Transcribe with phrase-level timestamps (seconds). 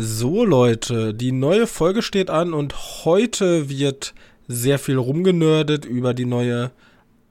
[0.00, 4.14] So Leute, die neue Folge steht an und heute wird
[4.46, 6.70] sehr viel rumgenördet über die neue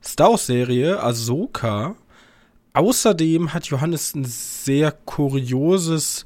[0.04, 1.96] Star Wars Serie Ahsoka.
[2.74, 6.26] Außerdem hat Johannes ein sehr kurioses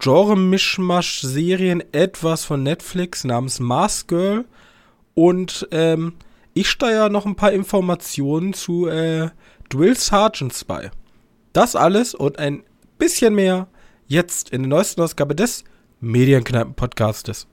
[0.00, 4.44] Genre-Mischmasch-Serien etwas von Netflix namens Mars Girl
[5.14, 6.12] und ähm,
[6.52, 9.30] ich steuere noch ein paar Informationen zu äh,
[9.70, 10.92] Drill Sergeants bei.
[11.52, 12.62] Das alles und ein
[12.96, 13.66] bisschen mehr
[14.14, 15.64] jetzt in der neuesten Ausgabe des
[16.00, 17.48] Medienkneipen-Podcastes.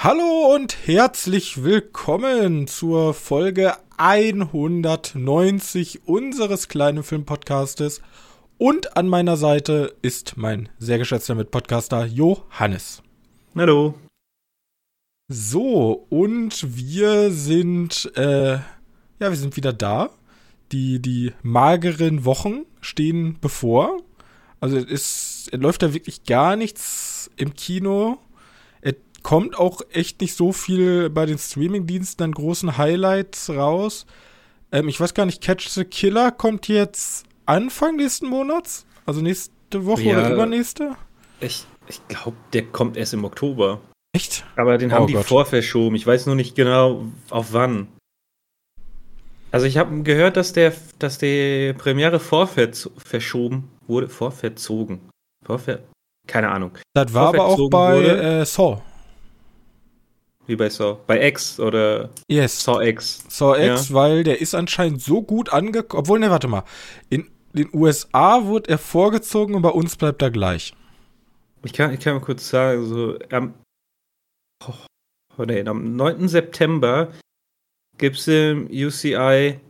[0.00, 8.02] Hallo und herzlich willkommen zur Folge 190 unseres kleinen Filmpodcastes
[8.58, 13.02] und an meiner Seite ist mein sehr geschätzter Mitpodcaster Johannes.
[13.56, 13.94] Hallo.
[15.28, 18.62] So, und wir sind, äh, ja,
[19.20, 20.10] wir sind wieder da.
[20.72, 24.02] Die, die mageren Wochen stehen bevor.
[24.60, 28.18] Also es, ist, es läuft da wirklich gar nichts im Kino.
[28.80, 34.06] Es kommt auch echt nicht so viel bei den Streamingdiensten an großen Highlights raus.
[34.72, 38.84] Ähm, ich weiß gar nicht, Catch the Killer kommt jetzt Anfang nächsten Monats?
[39.06, 40.96] Also nächste Woche ja, oder übernächste?
[41.40, 43.80] Ich, ich glaube, der kommt erst im Oktober.
[44.12, 44.44] Echt?
[44.56, 45.24] Aber den haben oh die Gott.
[45.24, 45.96] vorverschoben.
[45.96, 47.88] Ich weiß nur nicht genau, auf wann.
[49.50, 54.10] Also ich habe gehört, dass der, dass die Premiere vorverschoben wurde.
[54.10, 55.00] Vorverzogen.
[55.42, 55.78] Vorver
[56.26, 56.76] Keine Ahnung.
[56.92, 58.82] Das war aber auch bei äh, Saw.
[60.46, 60.98] Wie bei Saw.
[61.06, 62.62] Bei X oder yes.
[62.62, 63.24] Saw X.
[63.28, 63.94] Saw X, ja.
[63.94, 66.00] weil der ist anscheinend so gut angekommen.
[66.00, 66.64] Obwohl, ne, warte mal.
[67.08, 70.74] In den USA wurde er vorgezogen und bei uns bleibt er gleich.
[71.64, 73.54] Ich kann, ich kann mal kurz sagen, so am,
[74.66, 76.28] oh, nee, am 9.
[76.28, 77.12] September
[77.96, 79.60] gibt es im UCI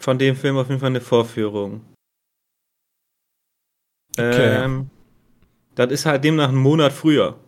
[0.00, 1.84] von dem Film auf jeden Fall eine Vorführung.
[4.18, 4.64] Okay.
[4.64, 4.90] Ähm,
[5.74, 7.38] das ist halt demnach einen Monat früher.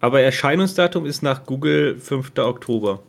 [0.00, 2.32] Aber Erscheinungsdatum ist nach Google 5.
[2.38, 3.02] Oktober.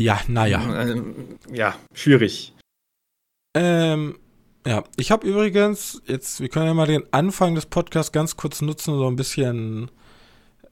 [0.00, 0.82] Ja, naja.
[0.82, 2.54] Ähm, ja, schwierig.
[3.60, 4.16] Ähm,
[4.64, 8.62] ja, ich habe übrigens, jetzt, wir können ja mal den Anfang des Podcasts ganz kurz
[8.62, 9.90] nutzen, so ein bisschen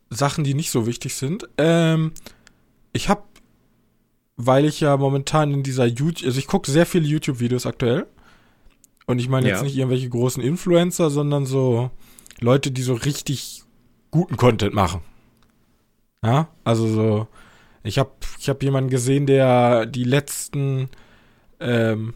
[0.09, 1.49] Sachen, die nicht so wichtig sind.
[1.59, 2.13] Ähm,
[2.93, 3.23] ich habe,
[4.37, 8.07] weil ich ja momentan in dieser YouTube, also ich gucke sehr viele YouTube-Videos aktuell.
[9.07, 9.65] Und ich meine jetzt ja.
[9.65, 11.91] nicht irgendwelche großen Influencer, sondern so
[12.41, 13.65] Leute, die so richtig
[14.13, 15.01] guten Content machen.
[16.23, 17.27] Ja, also so,
[17.83, 20.89] ich habe ich hab jemanden gesehen, der die letzten
[21.59, 22.15] ähm,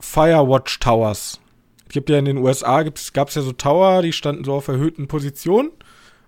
[0.00, 1.40] Firewatch Towers.
[1.86, 4.68] Es gibt ja in den USA, gab es ja so Tower, die standen so auf
[4.68, 5.70] erhöhten Positionen.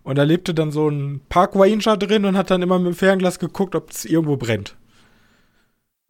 [0.03, 3.39] Und da lebte dann so ein Park drin und hat dann immer mit dem Fernglas
[3.39, 4.77] geguckt, ob es irgendwo brennt.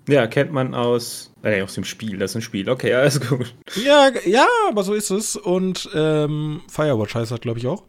[0.08, 2.18] Ja, kennt man aus, äh, aus dem Spiel.
[2.18, 2.68] Das ist ein Spiel.
[2.70, 3.54] Okay, alles gut.
[3.84, 5.36] Ja, ja, aber so ist es.
[5.36, 7.82] Und ähm, Firewatch heißt das, glaube ich, auch.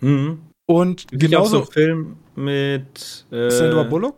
[0.00, 0.40] Mhm.
[0.66, 1.60] Und genauso.
[1.60, 3.26] Auch so Film mit.
[3.30, 4.16] Äh, Sandra Bullock?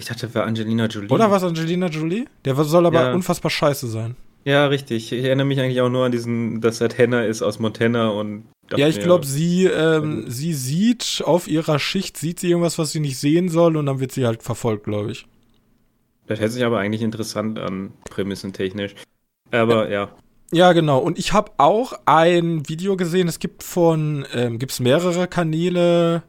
[0.00, 1.10] Ich dachte, das wäre Angelina Jolie.
[1.10, 2.24] Oder was Angelina Jolie?
[2.46, 3.12] Der soll aber ja.
[3.12, 4.16] unfassbar scheiße sein.
[4.44, 5.12] Ja, richtig.
[5.12, 8.44] Ich erinnere mich eigentlich auch nur an diesen, dass das Hannah ist aus Montana und.
[8.74, 13.00] Ja, ich glaube, sie, ähm, sie sieht auf ihrer Schicht, sieht sie irgendwas, was sie
[13.00, 15.26] nicht sehen soll und dann wird sie halt verfolgt, glaube ich.
[16.28, 18.94] Das hört sich aber eigentlich interessant an, prämissentechnisch.
[19.50, 20.04] Aber ja.
[20.04, 20.10] ja.
[20.52, 20.98] Ja, genau.
[20.98, 23.28] Und ich habe auch ein Video gesehen.
[23.28, 26.22] Es gibt von, ähm, gibt es mehrere Kanäle.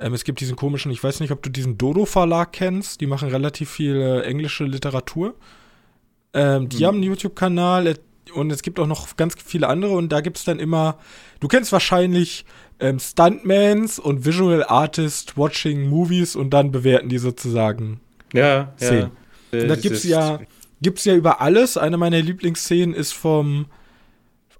[0.00, 3.00] Ähm, es gibt diesen komischen, ich weiß nicht, ob du diesen Dodo-Verlag kennst.
[3.00, 5.34] Die machen relativ viel äh, englische Literatur.
[6.34, 6.84] Ähm, die mhm.
[6.86, 7.94] haben einen YouTube-Kanal äh,
[8.34, 9.92] und es gibt auch noch ganz viele andere.
[9.92, 10.98] Und da gibt es dann immer,
[11.40, 12.44] du kennst wahrscheinlich
[12.80, 18.00] ähm, Stuntmans und Visual Artists watching Movies und dann bewerten die sozusagen
[18.32, 19.10] ja, Szenen.
[19.52, 19.62] Ja.
[19.62, 20.38] Und da gibt es ja
[20.80, 21.76] gibt's ja über alles.
[21.76, 23.66] Eine meiner Lieblingsszenen ist vom,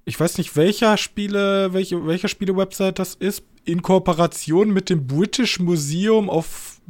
[0.05, 5.61] ich weiß nicht welcher Spiele, welche, welcher Spiele-Website das ist, in Kooperation mit dem British
[5.61, 6.81] Museum of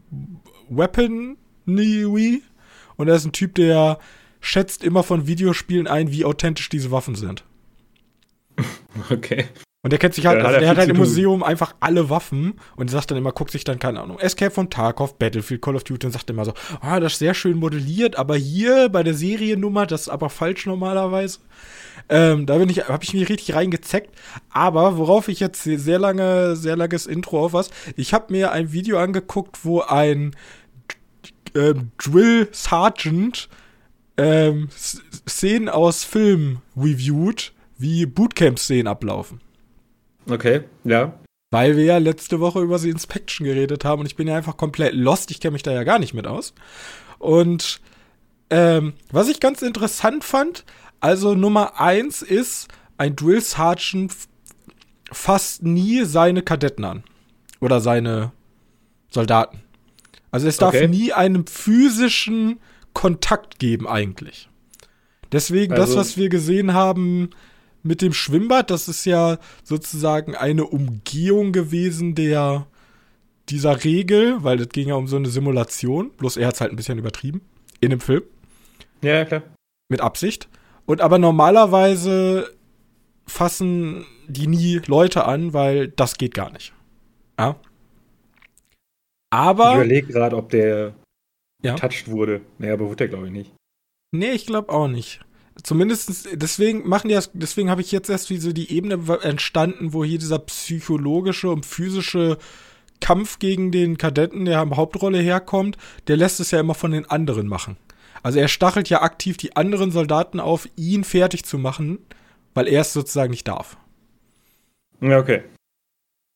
[0.69, 2.43] Weaponry.
[2.97, 3.99] Und da ist ein Typ, der
[4.41, 7.45] schätzt immer von Videospielen ein, wie authentisch diese Waffen sind.
[9.11, 9.45] Okay.
[9.83, 12.55] Und der kennt sich halt, ja, also der hat halt im Museum einfach alle Waffen
[12.75, 15.85] und sagt dann immer, guckt sich dann, keine Ahnung, Escape von Tarkov, Battlefield, Call of
[15.85, 19.15] Duty und sagt immer so, ah, das ist sehr schön modelliert, aber hier bei der
[19.15, 21.39] Seriennummer, das ist aber falsch normalerweise.
[22.09, 24.15] Ähm, da bin ich, habe ich mich richtig reingezeckt.
[24.51, 28.73] Aber worauf ich jetzt sehr lange, sehr langes Intro auf was, ich habe mir ein
[28.73, 30.35] Video angeguckt, wo ein
[31.55, 33.49] ähm, Drill Sergeant
[34.17, 34.69] ähm,
[35.29, 39.41] Szenen aus Filmen reviewt, wie Bootcamp-Szenen ablaufen.
[40.29, 41.15] Okay, ja.
[41.51, 44.57] Weil wir ja letzte Woche über die Inspection geredet haben und ich bin ja einfach
[44.57, 45.31] komplett lost.
[45.31, 46.53] Ich kenne mich da ja gar nicht mit aus.
[47.19, 47.81] Und
[48.51, 50.65] ähm, was ich ganz interessant fand,
[51.01, 54.13] also Nummer eins ist, ein Drill Sergeant
[55.11, 57.05] fasst nie seine Kadetten an.
[57.61, 58.33] Oder seine
[59.11, 59.63] Soldaten.
[60.31, 60.89] Also es darf okay.
[60.89, 62.61] nie einen physischen
[62.93, 64.49] Kontakt geben eigentlich.
[65.33, 67.31] Deswegen also, das, was wir gesehen haben
[67.83, 72.67] mit dem Schwimmbad, das ist ja sozusagen eine Umgehung gewesen der
[73.49, 76.71] dieser Regel, weil das ging ja um so eine Simulation, bloß er hat es halt
[76.71, 77.41] ein bisschen übertrieben
[77.81, 78.23] in dem Film.
[79.01, 79.43] Ja, klar.
[79.89, 80.49] Mit Absicht.
[80.89, 82.51] Und aber normalerweise
[83.27, 86.73] fassen die nie Leute an, weil das geht gar nicht.
[87.39, 87.57] Ja.
[89.29, 89.73] Aber.
[89.73, 90.95] Ich überlege gerade, ob der
[91.63, 91.75] ja.
[91.75, 92.41] touched wurde.
[92.57, 93.53] Naja, aber wurde der, glaube ich, nicht.
[94.13, 95.21] Nee, ich glaube auch nicht.
[95.63, 99.93] Zumindest deswegen machen die das, deswegen habe ich jetzt erst wie so die Ebene entstanden,
[99.93, 102.39] wo hier dieser psychologische und physische
[103.03, 105.77] Kampf gegen den Kadetten, der in Hauptrolle herkommt,
[106.07, 107.77] der lässt es ja immer von den anderen machen.
[108.23, 111.99] Also er stachelt ja aktiv die anderen Soldaten auf, ihn fertig zu machen,
[112.55, 113.77] weil er es sozusagen nicht darf.
[115.01, 115.45] Ja, okay.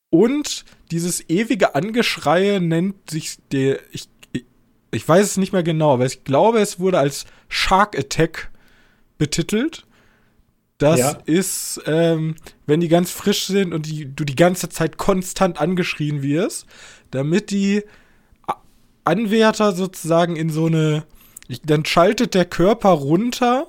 [0.09, 4.07] Und dieses ewige Angeschreie nennt sich der, ich,
[4.91, 8.51] ich, weiß es nicht mehr genau, aber ich glaube, es wurde als Shark Attack
[9.17, 9.85] betitelt.
[10.77, 11.17] Das ja.
[11.25, 12.35] ist, ähm,
[12.65, 16.67] wenn die ganz frisch sind und die, du die ganze Zeit konstant angeschrien wirst,
[17.09, 17.83] damit die
[19.05, 21.05] Anwärter sozusagen in so eine,
[21.65, 23.67] dann schaltet der Körper runter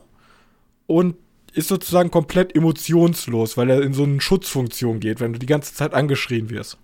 [0.87, 1.17] und
[1.53, 5.75] ist sozusagen komplett emotionslos, weil er in so eine Schutzfunktion geht, wenn du die ganze
[5.75, 6.79] Zeit angeschrien wirst.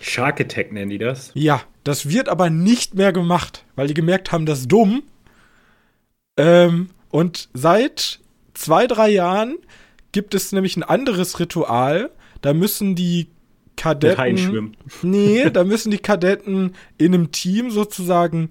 [0.00, 1.30] Shark Attack nennen die das?
[1.34, 5.02] Ja, das wird aber nicht mehr gemacht, weil die gemerkt haben, das ist dumm.
[6.36, 8.20] Ähm, und seit
[8.54, 9.56] zwei, drei Jahren
[10.12, 12.10] gibt es nämlich ein anderes Ritual.
[12.42, 13.28] Da müssen die
[13.76, 14.76] Kadetten.
[15.02, 18.50] Nee, da müssen die Kadetten in einem Team sozusagen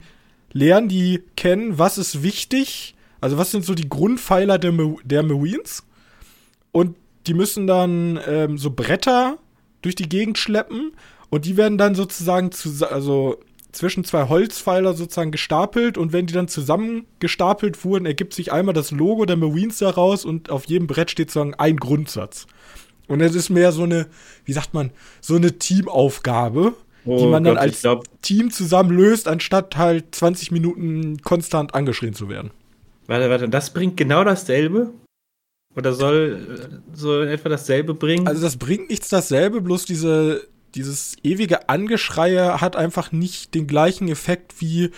[0.53, 4.73] lernen, die kennen, was ist wichtig also was sind so die Grundpfeiler der,
[5.05, 5.83] der Marines?
[6.73, 9.37] Und die müssen dann ähm, so Bretter
[9.81, 10.91] durch die Gegend schleppen
[11.29, 13.37] und die werden dann sozusagen zu, also
[13.71, 18.73] zwischen zwei Holzpfeiler sozusagen gestapelt und wenn die dann zusammen gestapelt wurden, ergibt sich einmal
[18.73, 22.45] das Logo der Marines daraus und auf jedem Brett steht sozusagen ein Grundsatz.
[23.07, 24.07] Und es ist mehr so eine,
[24.43, 24.91] wie sagt man,
[25.21, 26.73] so eine Teamaufgabe,
[27.05, 28.21] oh die man Gott, dann als glaub...
[28.21, 32.51] Team zusammen löst, anstatt halt 20 Minuten konstant angeschrien zu werden.
[33.07, 34.91] Warte, warte, das bringt genau dasselbe?
[35.75, 38.27] Oder soll so in etwa dasselbe bringen?
[38.27, 44.07] Also das bringt nichts dasselbe, bloß diese, dieses ewige Angeschreie hat einfach nicht den gleichen
[44.07, 44.91] Effekt wie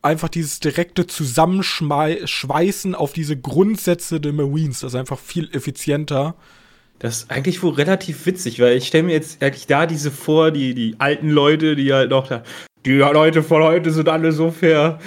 [0.00, 4.80] einfach dieses direkte Zusammenschweißen auf diese Grundsätze der Marines.
[4.80, 6.34] Das ist einfach viel effizienter.
[7.02, 10.52] Das ist eigentlich wohl relativ witzig, weil ich stelle mir jetzt eigentlich da diese vor,
[10.52, 12.44] die, die alten Leute, die halt noch da,
[12.84, 15.00] die Leute von heute sind alle so fair,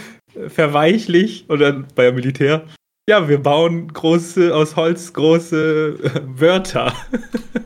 [0.49, 2.65] verweichlich dann bei Militär.
[3.07, 6.93] Ja, wir bauen große, aus Holz große äh, Wörter.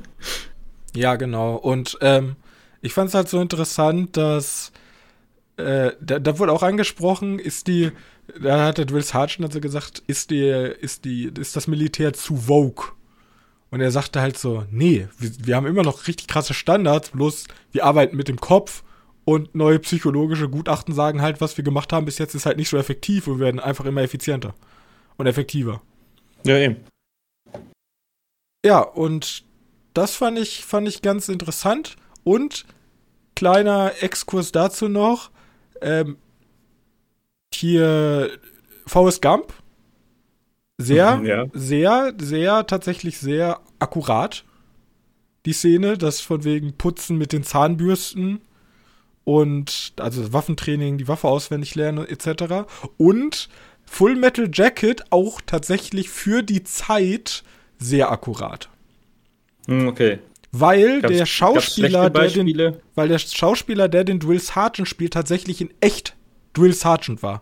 [0.95, 1.55] ja, genau.
[1.55, 2.35] Und ähm,
[2.81, 4.71] ich fand es halt so interessant, dass
[5.57, 7.89] äh, da, da, wurde auch angesprochen, ist die,
[8.39, 12.35] da hat der Drill Sergeant also gesagt, ist die, ist die, ist das Militär zu
[12.37, 12.98] vogue?
[13.71, 17.45] Und er sagte halt so, nee, wir, wir haben immer noch richtig krasse Standards, bloß
[17.71, 18.83] wir arbeiten mit dem Kopf
[19.25, 22.69] und neue psychologische Gutachten sagen halt, was wir gemacht haben bis jetzt ist halt nicht
[22.69, 24.55] so effektiv und wir werden einfach immer effizienter
[25.17, 25.81] und effektiver.
[26.45, 26.77] Ja, eben.
[28.65, 29.43] Ja, und
[29.93, 31.95] das fand ich, fand ich ganz interessant.
[32.23, 32.65] Und
[33.35, 35.31] kleiner Exkurs dazu noch.
[35.81, 36.17] Ähm,
[37.53, 38.31] hier
[38.85, 39.53] Forrest Gump.
[40.81, 41.45] Sehr, mhm, ja.
[41.51, 44.45] sehr, sehr, tatsächlich sehr akkurat.
[45.45, 48.39] Die Szene, das von wegen Putzen mit den Zahnbürsten
[49.25, 52.65] und also Waffentraining, die Waffe auswendig lernen etc.
[52.95, 53.49] Und
[53.85, 57.43] Full Metal Jacket auch tatsächlich für die Zeit
[57.77, 58.69] sehr akkurat.
[59.67, 60.19] Hm, okay.
[60.53, 65.71] Weil der Schauspieler, der den, weil der Schauspieler, der den Drill Sergeant spielt, tatsächlich in
[65.81, 66.15] echt
[66.53, 67.41] Drill Sergeant war.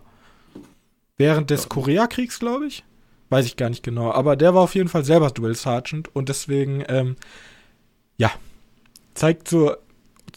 [1.16, 2.84] Während des Koreakriegs, glaube ich.
[3.30, 4.10] Weiß ich gar nicht genau.
[4.10, 7.16] Aber der war auf jeden Fall selber Drill Sergeant und deswegen, ähm,
[8.16, 8.30] ja,
[9.14, 9.74] zeigt so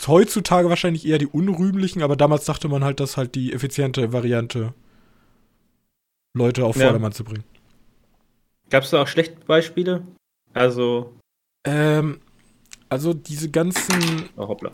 [0.07, 4.74] heutzutage wahrscheinlich eher die unrühmlichen, aber damals dachte man halt, dass halt die effiziente Variante
[6.33, 7.15] Leute auf Vordermann ja.
[7.15, 7.43] zu bringen.
[8.69, 10.01] Gab es da auch schlechte Beispiele?
[10.53, 11.13] Also.
[11.65, 12.19] Ähm,
[12.89, 14.29] also diese ganzen.
[14.38, 14.71] Oh, hoppla.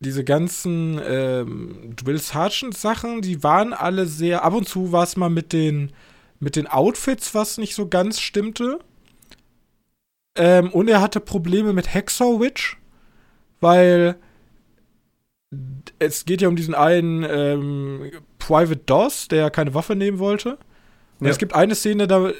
[0.00, 4.44] Diese ganzen ähm, Drill Sergeant Sachen, die waren alle sehr.
[4.44, 5.92] Ab und zu war es mal mit den,
[6.40, 8.78] mit den Outfits, was nicht so ganz stimmte.
[10.36, 12.76] Ähm, und er hatte Probleme mit Hacksaw Witch,
[13.60, 14.16] weil
[15.98, 20.58] es geht ja um diesen einen ähm, Private DOS, der keine Waffe nehmen wollte.
[21.18, 21.30] Und ja.
[21.30, 22.32] es gibt eine Szene, da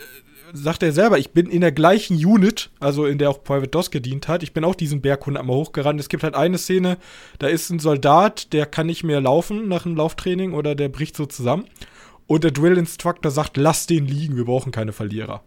[0.53, 3.91] sagt er selber, ich bin in der gleichen Unit, also in der auch Private DOS
[3.91, 4.43] gedient hat.
[4.43, 6.01] Ich bin auch diesen Berghund einmal hochgerannt.
[6.01, 6.99] Es gibt halt eine Szene,
[7.39, 11.17] da ist ein Soldat, der kann nicht mehr laufen nach einem Lauftraining oder der bricht
[11.17, 11.65] so zusammen.
[12.27, 15.43] Und der Drill Instructor sagt, lass den liegen, wir brauchen keine Verlierer.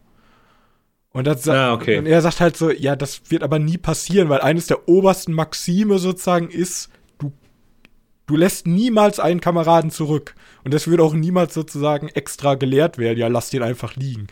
[1.11, 1.97] Und, das, ah, okay.
[1.97, 5.33] und er sagt halt so, ja, das wird aber nie passieren, weil eines der obersten
[5.33, 7.33] Maxime sozusagen ist, du,
[8.27, 10.35] du lässt niemals einen Kameraden zurück.
[10.63, 14.27] Und das würde auch niemals sozusagen extra gelehrt werden, ja, lass den einfach liegen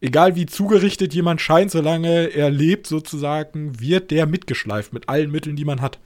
[0.00, 5.56] egal wie zugerichtet jemand scheint, solange er lebt sozusagen, wird der mitgeschleift mit allen Mitteln,
[5.56, 5.98] die man hat.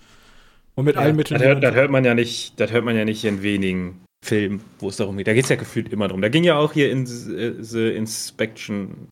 [0.74, 1.38] Und mit ja, allen Mitteln.
[1.38, 4.62] Das hört, das hört man ja nicht, das hört man ja nicht in wenigen Filmen,
[4.78, 5.26] wo es darum geht.
[5.26, 6.22] Da geht es ja gefühlt immer drum.
[6.22, 9.08] Da ging ja auch hier in The Inspection.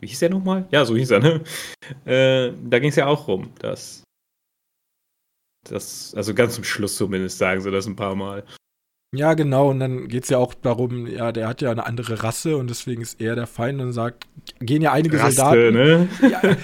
[0.00, 0.66] Wie hieß der nochmal?
[0.70, 1.44] Ja, so hieß er, ne?
[2.06, 4.02] Äh, da ging es ja auch rum, dass.
[5.68, 8.44] Das, also ganz zum Schluss zumindest sagen sie das ein paar Mal.
[9.14, 12.22] Ja, genau, und dann geht es ja auch darum, ja, der hat ja eine andere
[12.24, 14.26] Rasse und deswegen ist er der Feind und sagt,
[14.58, 15.72] gehen ja einige Rasse, Soldaten.
[15.72, 16.08] Ne?
[16.22, 16.56] Ja, äh,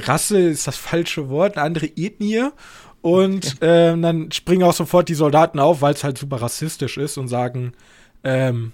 [0.00, 2.50] Rasse ist das falsche Wort, eine andere Ethnie.
[3.04, 7.18] Und ähm, dann springen auch sofort die Soldaten auf, weil es halt super rassistisch ist
[7.18, 7.74] und sagen,
[8.22, 8.72] ähm,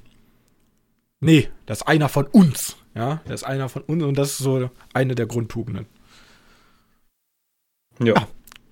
[1.18, 2.76] nee, das ist einer von uns.
[2.94, 5.86] Ja, das ist einer von uns und das ist so eine der Grundtugenden.
[7.98, 8.14] Ja.
[8.14, 8.28] Ah,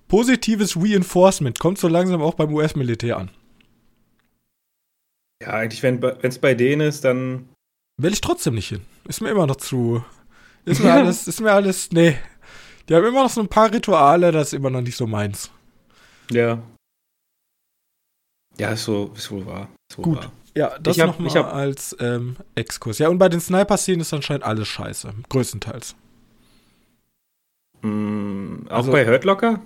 [0.07, 3.29] positives Reinforcement kommt so langsam auch beim US-Militär an.
[5.41, 7.49] Ja, eigentlich, wenn es bei denen ist, dann.
[7.97, 8.85] Will ich trotzdem nicht hin.
[9.09, 10.05] Ist mir immer noch zu.
[10.63, 11.91] Ist mir alles, ist mir alles.
[11.91, 12.15] Nee.
[12.89, 15.51] Die haben immer noch so ein paar Rituale, das ist immer noch nicht so meins.
[16.31, 16.59] Ja.
[18.57, 19.69] Ja, ist so, ist wohl wahr.
[19.89, 20.17] Ist wohl Gut.
[20.17, 20.31] Wahr.
[20.55, 22.97] Ja, das nochmal als ähm, Exkurs.
[22.97, 25.13] Ja, und bei den Sniper-Szenen ist anscheinend alles scheiße.
[25.29, 25.95] Größtenteils.
[27.83, 29.61] Mm, auch also, bei Hurt Locker?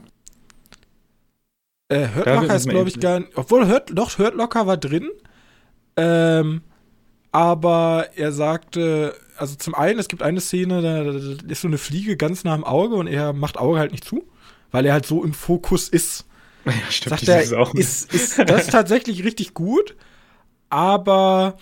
[1.88, 3.32] Äh, Hurt Locker ist, glaube ich, gar nicht.
[3.36, 5.10] Obwohl, Hurt, doch, Hurt Locker war drin.
[5.96, 6.62] Ähm,
[7.34, 12.16] aber er sagte, also zum einen, es gibt eine Szene, da, ist so eine Fliege
[12.16, 14.24] ganz nah am Auge und er macht Auge halt nicht zu,
[14.72, 16.25] weil er halt so im Fokus ist.
[16.66, 19.98] Ja, stimmt, Sagt er, ist, auch ist, ist das tatsächlich richtig gut,
[20.70, 21.58] aber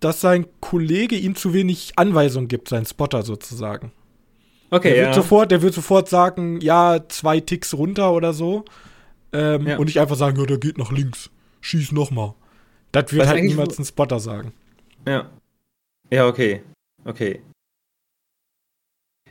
[0.00, 3.90] dass sein Kollege ihm zu wenig Anweisungen gibt, sein Spotter sozusagen.
[4.68, 5.04] Okay, der ja.
[5.06, 8.66] Wird sofort, der wird sofort sagen, ja, zwei Ticks runter oder so.
[9.32, 9.78] Ähm, ja.
[9.78, 11.30] Und nicht einfach sagen, ja, der geht nach links.
[11.62, 12.34] Schieß noch mal.
[12.92, 14.52] Das wird Was halt niemals ein Spotter sagen.
[15.06, 15.30] Ja.
[16.10, 16.62] Ja, okay.
[17.04, 17.42] Okay.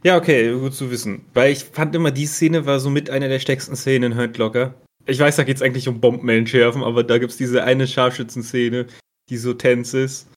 [0.04, 1.26] Ja, okay, gut zu wissen.
[1.34, 4.38] Weil ich fand immer, die Szene war so mit einer der stärksten Szenen in Hurt
[4.38, 4.76] Locker.
[5.06, 7.88] Ich weiß, da geht es eigentlich um Bomben schärfen, aber da gibt es diese eine
[7.88, 8.88] Scharfschützen-Szene,
[9.30, 10.28] die so tense ist.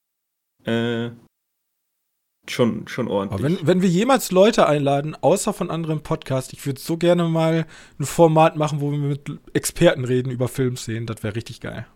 [0.64, 1.10] Äh,
[2.48, 3.44] schon, schon ordentlich.
[3.44, 7.24] Aber wenn, wenn wir jemals Leute einladen, außer von anderen Podcasts, ich würde so gerne
[7.24, 7.66] mal
[7.98, 11.06] ein Format machen, wo wir mit Experten reden über Filmszenen.
[11.06, 11.86] Das wäre richtig geil.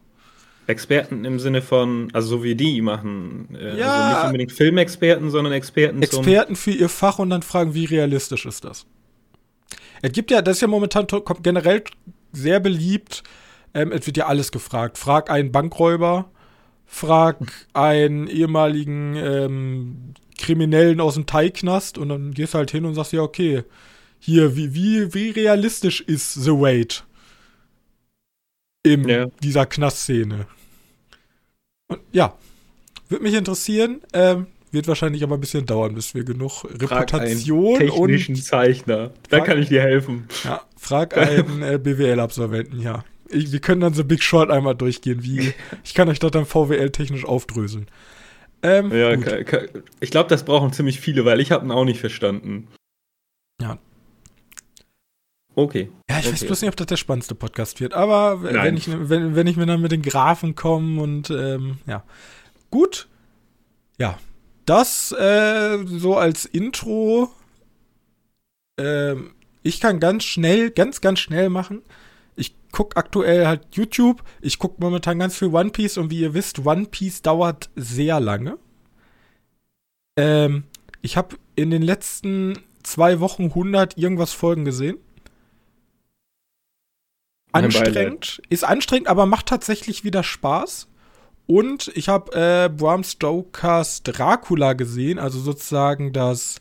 [0.70, 3.48] Experten im Sinne von, also so wie die machen.
[3.54, 3.92] Äh, ja.
[3.92, 8.46] Also nicht unbedingt Filmexperten, sondern Experten Experten für ihr Fach und dann fragen, wie realistisch
[8.46, 8.86] ist das?
[10.02, 11.06] Es gibt ja, das ist ja momentan
[11.42, 11.82] generell
[12.32, 13.22] sehr beliebt.
[13.74, 14.98] Ähm, es wird ja alles gefragt.
[14.98, 16.30] Frag einen Bankräuber,
[16.86, 17.38] frag
[17.72, 23.12] einen ehemaligen ähm, Kriminellen aus dem Teigknast und dann gehst du halt hin und sagst,
[23.12, 23.64] ja, okay,
[24.18, 27.04] hier, wie, wie, wie realistisch ist The Wait?
[28.82, 29.26] In ja.
[29.42, 30.46] dieser Knastszene.
[31.90, 32.34] Und ja,
[33.08, 34.00] würde mich interessieren.
[34.12, 38.42] Ähm, wird wahrscheinlich aber ein bisschen dauern, bis wir genug Reputation frag einen technischen und
[38.44, 39.10] Zeichner.
[39.28, 40.28] Da kann ich dir helfen.
[40.44, 43.04] Ja, frag einen äh, BWL-Absolventen, ja.
[43.28, 45.52] Ich, wir können dann so Big Short einmal durchgehen, wie
[45.84, 47.88] ich kann euch das dann VWL technisch aufdröseln.
[48.62, 49.12] Ähm, ja,
[50.00, 52.68] ich glaube, das brauchen ziemlich viele, weil ich habe ihn auch nicht verstanden.
[55.54, 55.90] Okay.
[56.08, 56.32] Ja, ich okay.
[56.32, 59.56] weiß bloß nicht, ob das der spannendste Podcast wird, aber wenn ich, wenn, wenn ich
[59.56, 62.04] mir dann mit den Graphen komme und ähm, ja.
[62.70, 63.08] Gut.
[63.98, 64.18] Ja.
[64.64, 67.30] Das äh, so als Intro.
[68.78, 71.82] Ähm, ich kann ganz schnell, ganz, ganz schnell machen.
[72.36, 74.22] Ich gucke aktuell halt YouTube.
[74.40, 78.20] Ich gucke momentan ganz viel One Piece und wie ihr wisst, One Piece dauert sehr
[78.20, 78.58] lange.
[80.16, 80.64] Ähm,
[81.02, 84.98] ich habe in den letzten zwei Wochen 100 irgendwas Folgen gesehen
[87.52, 88.42] anstrengend.
[88.48, 90.88] Ist anstrengend, aber macht tatsächlich wieder Spaß.
[91.46, 96.60] Und ich habe äh, Bram Stokers Dracula gesehen, also sozusagen das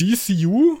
[0.00, 0.78] DCU.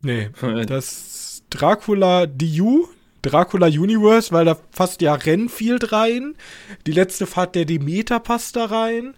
[0.00, 0.30] Nee,
[0.66, 2.86] das Dracula DU,
[3.22, 6.36] Dracula Universe, weil da passt ja Renfield rein.
[6.86, 9.14] Die letzte Fahrt der Demeter passt da rein.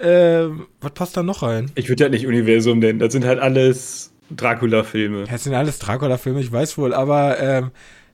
[0.00, 1.70] Ähm, was passt da noch rein?
[1.76, 5.24] Ich würde ja nicht Universum nennen, das sind halt alles Dracula-Filme.
[5.24, 7.70] Das sind alles Dracula-Filme, ich weiß wohl, aber ähm,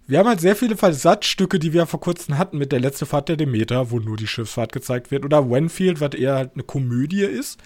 [0.06, 3.28] wir haben halt sehr viele Versatzstücke, die wir vor kurzem hatten mit der letzte Fahrt
[3.28, 7.22] der Demeter, wo nur die Schiffsfahrt gezeigt wird, oder Wenfield, was eher halt eine Komödie
[7.22, 7.60] ist,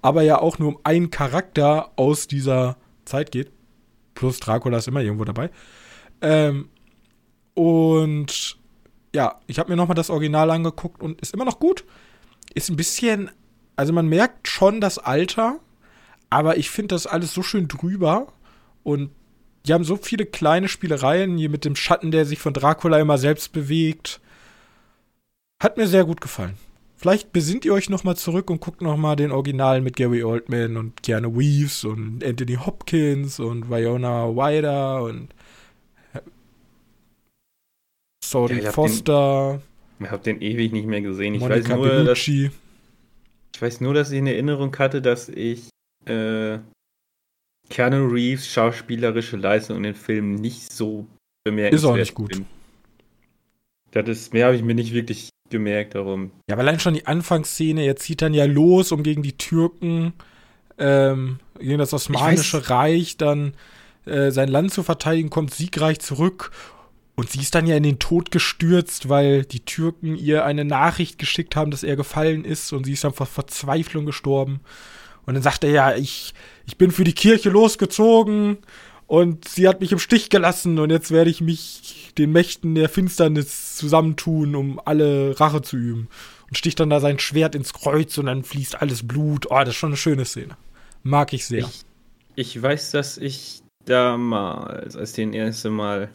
[0.00, 3.50] aber ja auch nur um einen Charakter aus dieser Zeit geht.
[4.14, 5.50] Plus Dracula ist immer irgendwo dabei.
[6.22, 6.68] Ähm,
[7.54, 8.56] und
[9.14, 11.84] ja, ich habe mir nochmal das Original angeguckt und ist immer noch gut.
[12.54, 13.30] Ist ein bisschen,
[13.76, 15.58] also man merkt schon das Alter,
[16.30, 18.32] aber ich finde das alles so schön drüber
[18.82, 19.10] und
[19.66, 23.18] die haben so viele kleine Spielereien hier mit dem Schatten, der sich von Dracula immer
[23.18, 24.20] selbst bewegt.
[25.62, 26.54] Hat mir sehr gut gefallen.
[26.96, 30.22] Vielleicht besinnt ihr euch noch mal zurück und guckt noch mal den Original mit Gary
[30.22, 35.28] Oldman und Keanu Reeves und Anthony Hopkins und Viona Ryder und
[38.22, 39.60] Sorry Ja, Foster,
[39.98, 41.34] Ich habe den ewig nicht mehr gesehen.
[41.34, 42.50] Ich Monica weiß, nur, dass, ich
[43.58, 45.69] weiß nur, dass ich in Erinnerung hatte, dass ich
[46.06, 46.58] äh,
[47.68, 51.06] Keanu Reeves schauspielerische Leistung in den Filmen nicht so
[51.44, 52.42] bemerkenswert Ist auch nicht gut.
[53.92, 56.30] Das ist, mehr habe ich mir nicht wirklich gemerkt darum.
[56.48, 60.12] Ja, aber allein schon die Anfangsszene, er zieht dann ja los, um gegen die Türken,
[60.78, 63.54] ähm, gegen das Osmanische Reich dann
[64.06, 66.52] äh, sein Land zu verteidigen, kommt siegreich zurück.
[67.16, 71.18] Und sie ist dann ja in den Tod gestürzt, weil die Türken ihr eine Nachricht
[71.18, 74.60] geschickt haben, dass er gefallen ist und sie ist dann vor Verzweiflung gestorben.
[75.26, 76.34] Und dann sagt er ja, ich,
[76.66, 78.58] ich bin für die Kirche losgezogen
[79.06, 82.88] und sie hat mich im Stich gelassen und jetzt werde ich mich den Mächten der
[82.88, 86.08] Finsternis zusammentun, um alle Rache zu üben.
[86.48, 89.46] Und sticht dann da sein Schwert ins Kreuz und dann fließt alles Blut.
[89.50, 90.56] Oh, das ist schon eine schöne Szene.
[91.02, 91.60] Mag ich sehr.
[91.60, 91.82] Ich,
[92.34, 96.10] ich weiß, dass ich damals, als ich den erste Mal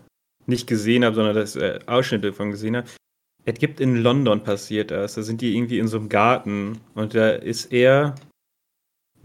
[0.45, 2.87] nicht gesehen habe, sondern das äh, Ausschnitte davon gesehen habe,
[3.45, 5.15] es gibt in London passiert das.
[5.15, 8.15] Da sind die irgendwie in so einem Garten und da ist er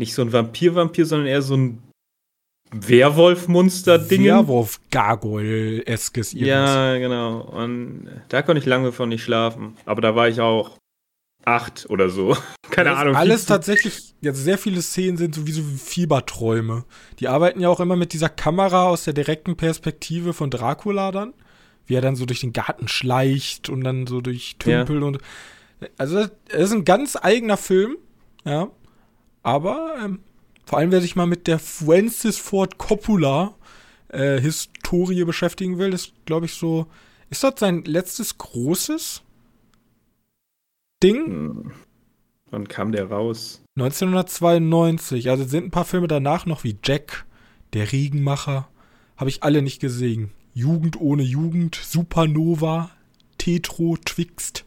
[0.01, 1.79] nicht so ein Vampir-Vampir, sondern eher so ein
[2.73, 4.25] Werwolf-Monster-Ding.
[4.25, 7.43] Werwolf-Gargoyle-eskes Ja, genau.
[7.43, 9.77] Und da konnte ich lange davon nicht schlafen.
[9.85, 10.79] Aber da war ich auch
[11.45, 12.37] acht oder so.
[12.71, 13.17] Keine Ahnung.
[13.17, 16.85] Alles tatsächlich, jetzt sehr viele Szenen sind sowieso wie Fieberträume.
[17.19, 21.35] Die arbeiten ja auch immer mit dieser Kamera aus der direkten Perspektive von Dracula dann.
[21.87, 25.19] Wie er dann so durch den Garten schleicht und dann so durch Tümpel und.
[25.99, 27.97] Also, das ist ein ganz eigener Film,
[28.45, 28.69] ja.
[29.43, 30.21] Aber, ähm,
[30.65, 33.55] vor allem, wer sich mal mit der Francis Ford Coppola
[34.09, 36.87] äh, Historie beschäftigen will, ist, glaube ich, so.
[37.31, 39.23] Ist das sein letztes großes
[41.03, 41.27] Ding?
[41.27, 41.73] Hm.
[42.51, 43.63] Wann kam der raus?
[43.77, 47.25] 1992, also sind ein paar Filme danach noch wie Jack,
[47.73, 48.69] Der Regenmacher,
[49.17, 50.33] habe ich alle nicht gesehen.
[50.53, 52.91] Jugend ohne Jugend, Supernova,
[53.39, 54.65] Tetro, Twixt.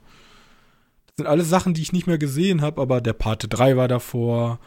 [1.15, 3.87] Das sind alles Sachen, die ich nicht mehr gesehen habe, aber der Pate 3 war
[3.87, 4.59] davor.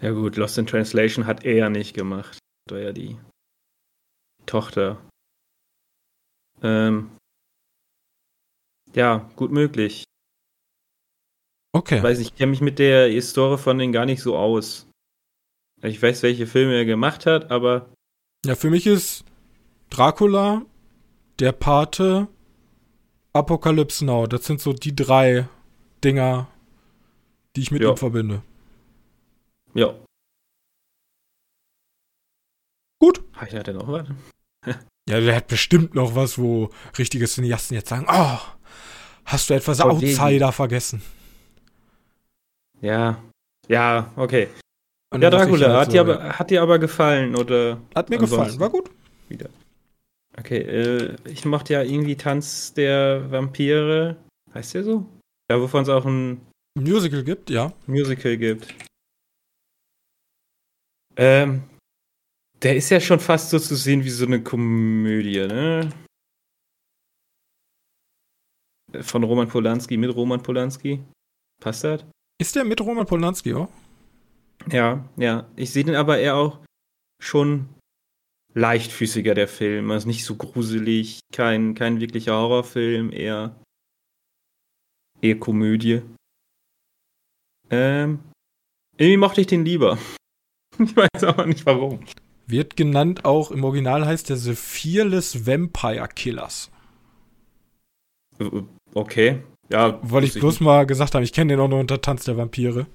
[0.00, 2.38] Ja gut, Lost in Translation hat er ja nicht gemacht.
[2.66, 3.18] Das war ja die
[4.46, 5.04] Tochter.
[6.62, 7.10] Ähm,
[8.94, 10.04] ja, gut möglich.
[11.72, 11.96] Okay.
[11.96, 14.86] Ich weiß nicht, ich kenne mich mit der Historie von denen gar nicht so aus.
[15.82, 17.92] Ich weiß, welche Filme er gemacht hat, aber
[18.46, 19.24] Ja, für mich ist
[19.90, 20.62] Dracula,
[21.40, 22.28] der Pate,
[23.38, 24.26] Apocalypse Now.
[24.26, 25.48] Das sind so die drei
[26.04, 26.46] Dinger,
[27.56, 27.90] die ich mit Ja.
[27.90, 28.42] ihm verbinde.
[29.74, 29.94] ja.
[33.00, 33.22] Gut.
[33.34, 34.08] Hat er noch was?
[35.08, 38.38] Ja, der hat bestimmt noch was, wo richtige Cineasten jetzt sagen, oh,
[39.24, 41.00] hast du etwas Oh, den- Outsider vergessen?
[42.80, 43.22] Ja.
[43.68, 44.48] Ja, okay.
[45.14, 47.80] Und Ja, Dracula, halt hat, so, dir aber, hat dir aber gefallen, oder?
[47.94, 48.90] Hat mir gefallen, war gut.
[49.28, 49.48] Wieder.
[50.38, 54.16] Okay, äh, ich mochte ja irgendwie Tanz der Vampire.
[54.54, 55.06] Heißt der so?
[55.50, 56.46] Ja, wovon es auch ein
[56.78, 57.72] Musical gibt, ja.
[57.86, 58.72] Musical gibt.
[61.16, 61.64] Ähm,
[62.62, 65.90] der ist ja schon fast so zu sehen wie so eine Komödie, ne?
[69.00, 71.02] Von Roman Polanski, mit Roman Polanski.
[71.60, 72.04] Passt das?
[72.40, 73.68] Ist der mit Roman Polanski auch?
[74.70, 75.50] Ja, ja.
[75.56, 76.60] Ich sehe den aber eher auch
[77.20, 77.68] schon
[78.58, 79.90] leichtfüßiger, der Film.
[79.90, 83.54] Also nicht so gruselig, kein, kein wirklicher Horrorfilm, eher,
[85.20, 86.02] eher Komödie.
[87.70, 88.20] Ähm,
[88.96, 89.98] irgendwie mochte ich den lieber.
[90.80, 91.98] Ich weiß aber nicht warum.
[92.46, 96.70] Wird genannt auch, im Original heißt der The Fearless Vampire Killers.
[98.94, 99.42] Okay.
[99.70, 99.98] Ja.
[100.08, 102.86] Wollte ich bloß mal gesagt haben, ich kenne den auch nur unter Tanz der Vampire.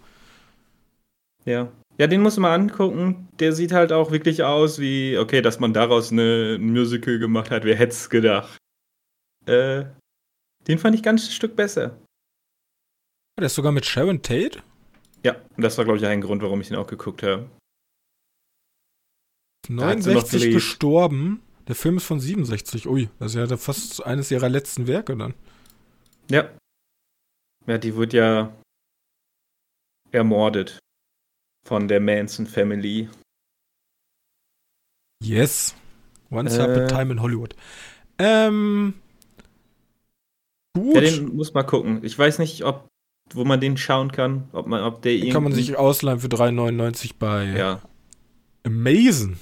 [1.43, 1.73] Ja.
[1.97, 3.27] Ja, den muss man angucken.
[3.39, 7.51] Der sieht halt auch wirklich aus wie, okay, dass man daraus eine, ein Musical gemacht
[7.51, 7.65] hat.
[7.65, 8.57] Wer hätte es gedacht?
[9.45, 9.85] Äh,
[10.67, 11.99] den fand ich ganz ein Stück besser.
[13.39, 14.63] Der ist sogar mit Sharon Tate?
[15.23, 17.49] Ja, das war, glaube ich, ein Grund, warum ich den auch geguckt habe.
[19.69, 21.41] 69 gestorben.
[21.67, 22.87] Der Film ist von 67.
[22.87, 25.33] Ui, das ist ja fast eines ihrer letzten Werke dann.
[26.29, 26.49] Ja.
[27.67, 28.53] Ja, die wird ja
[30.11, 30.79] ermordet
[31.65, 33.09] von der Manson Family.
[35.23, 35.75] Yes.
[36.31, 37.55] Once äh, upon a time in Hollywood.
[38.17, 38.95] Ähm.
[40.75, 40.95] Gut.
[40.95, 42.03] Ja, den muss mal gucken.
[42.03, 42.87] Ich weiß nicht, ob
[43.31, 47.13] wo man den schauen kann, ob man, ob der kann man sich ausleihen für 3,99
[47.17, 47.81] bei ja.
[48.63, 49.37] Amazon.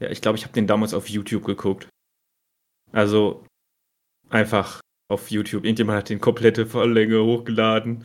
[0.00, 1.88] Ja, ich glaube, ich habe den damals auf YouTube geguckt.
[2.92, 3.44] Also
[4.30, 5.64] einfach auf YouTube.
[5.64, 8.04] Irgendjemand hat den komplette Volllänge hochgeladen.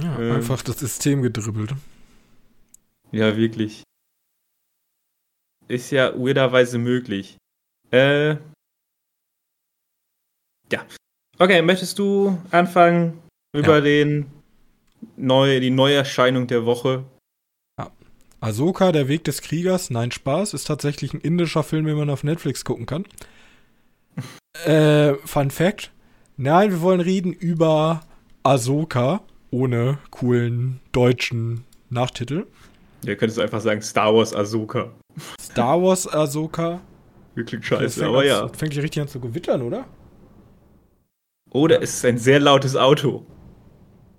[0.00, 1.74] Ja, ähm, einfach das System gedribbelt.
[3.12, 3.82] Ja, wirklich.
[5.68, 7.38] Ist ja weirderweise möglich.
[7.90, 8.36] Äh.
[10.70, 10.84] Ja.
[11.38, 13.80] Okay, möchtest du anfangen über ja.
[13.80, 14.26] den
[15.16, 17.04] neu, die Neuerscheinung der Woche?
[17.78, 17.90] Ja.
[18.40, 22.24] Ahsoka, der Weg des Kriegers, nein, Spaß, ist tatsächlich ein indischer Film, den man auf
[22.24, 23.06] Netflix gucken kann.
[24.64, 25.92] äh, Fun Fact.
[26.36, 28.02] Nein, wir wollen reden über
[28.42, 29.22] Ahsoka
[29.56, 32.46] ohne coolen deutschen Nachtitel.
[33.06, 34.92] Ihr könntest einfach sagen Star Wars Ahsoka.
[35.40, 36.80] Star Wars Ahsoka.
[37.34, 38.48] Wirklich scheiße, aber ja.
[38.48, 39.86] Fängt hier richtig an zu gewittern, oder?
[41.50, 43.24] Oder es ist ein sehr lautes Auto.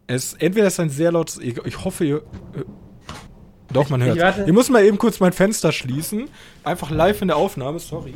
[0.08, 1.38] Es, entweder ist ein sehr lautes.
[1.38, 2.17] Ich, ich hoffe, ihr.
[2.17, 2.63] Äh,
[3.71, 4.47] doch, man hört.
[4.47, 6.30] Ich muss mal eben kurz mein Fenster schließen.
[6.63, 8.13] Einfach live in der Aufnahme, sorry.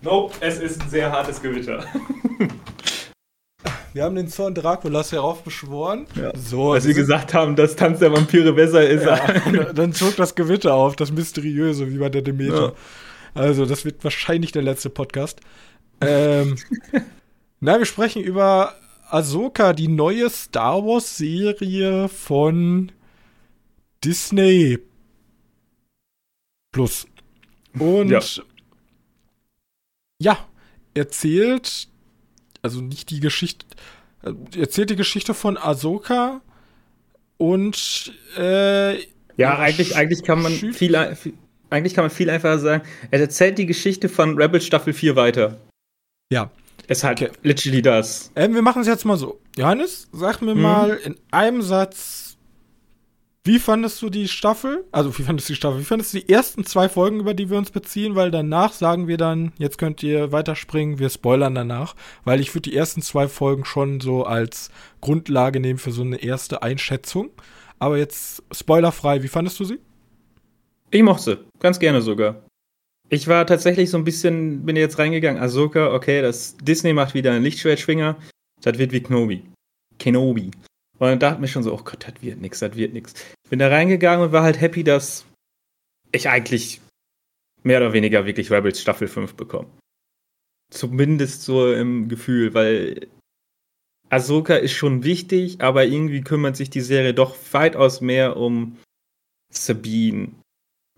[0.00, 1.84] Nope, es ist ein sehr hartes Gewitter.
[3.92, 6.06] Wir haben den Zorn Draculas heraufbeschworen.
[6.14, 6.32] Ja.
[6.36, 9.04] So, Als wir gesagt haben, dass Tanz der Vampire besser ist.
[9.04, 12.68] Ja, dann zog das Gewitter auf, das Mysteriöse, wie bei der Demeter.
[12.68, 12.72] Ja.
[13.34, 15.40] Also, das wird wahrscheinlich der letzte Podcast.
[16.00, 16.56] Ähm,
[17.60, 18.74] na, wir sprechen über
[19.10, 22.92] Ahsoka, die neue Star Wars-Serie von
[24.02, 24.78] Disney
[26.72, 27.06] Plus.
[27.78, 28.20] Und ja.
[30.18, 30.38] ja,
[30.94, 31.88] erzählt
[32.62, 33.66] also nicht die Geschichte,
[34.22, 36.40] äh, erzählt die Geschichte von Ahsoka
[37.36, 38.98] und äh,
[39.36, 40.94] ja, eigentlich, eigentlich kann man viel,
[41.70, 42.82] eigentlich kann man viel einfacher sagen.
[43.10, 45.58] Er erzählt die Geschichte von Rebel Staffel 4 weiter.
[46.32, 46.50] Ja.
[46.88, 47.32] Es ist halt okay.
[47.42, 48.30] literally das.
[48.36, 49.40] Ähm, wir machen es jetzt mal so.
[49.56, 50.62] Johannes, sag mir mhm.
[50.62, 52.31] mal in einem Satz,
[53.44, 54.84] wie fandest du die Staffel?
[54.92, 55.80] Also, wie fandest du die Staffel?
[55.80, 58.14] Wie fandest du die ersten zwei Folgen, über die wir uns beziehen?
[58.14, 61.96] Weil danach sagen wir dann, jetzt könnt ihr weiterspringen, wir spoilern danach.
[62.24, 66.22] Weil ich würde die ersten zwei Folgen schon so als Grundlage nehmen für so eine
[66.22, 67.30] erste Einschätzung.
[67.80, 69.80] Aber jetzt spoilerfrei, wie fandest du sie?
[70.92, 71.38] Ich mochte sie.
[71.58, 72.46] Ganz gerne sogar.
[73.08, 77.32] Ich war tatsächlich so ein bisschen, bin jetzt reingegangen, Ahsoka, okay, das Disney macht wieder
[77.32, 78.16] einen Lichtschwertschwinger.
[78.62, 79.42] Das wird wie Kenobi.
[79.98, 80.52] Kenobi.
[81.02, 83.12] Und dann dachte ich mir schon so, oh Gott, das wird nix, das wird nix.
[83.50, 85.26] Bin da reingegangen und war halt happy, dass
[86.12, 86.80] ich eigentlich
[87.64, 89.66] mehr oder weniger wirklich Rebels Staffel 5 bekomme.
[90.70, 93.08] Zumindest so im Gefühl, weil
[94.10, 98.78] Ahsoka ist schon wichtig, aber irgendwie kümmert sich die Serie doch weitaus mehr um
[99.52, 100.28] Sabine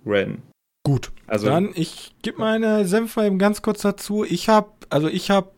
[0.04, 0.42] Wren.
[0.82, 1.12] Gut.
[1.26, 4.22] Also dann ich gebe meine Senf mal eben ganz kurz dazu.
[4.22, 5.50] Ich habe also ich habe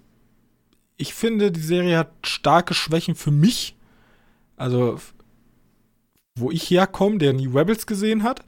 [0.99, 3.76] ich finde die Serie hat starke Schwächen für mich
[4.57, 4.99] also
[6.39, 8.41] wo ich herkomme, der nie Rebels gesehen hat.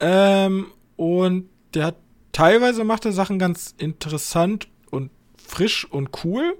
[0.00, 0.66] Ähm,
[0.96, 1.96] und der hat
[2.32, 6.56] teilweise macht er Sachen ganz interessant und frisch und cool.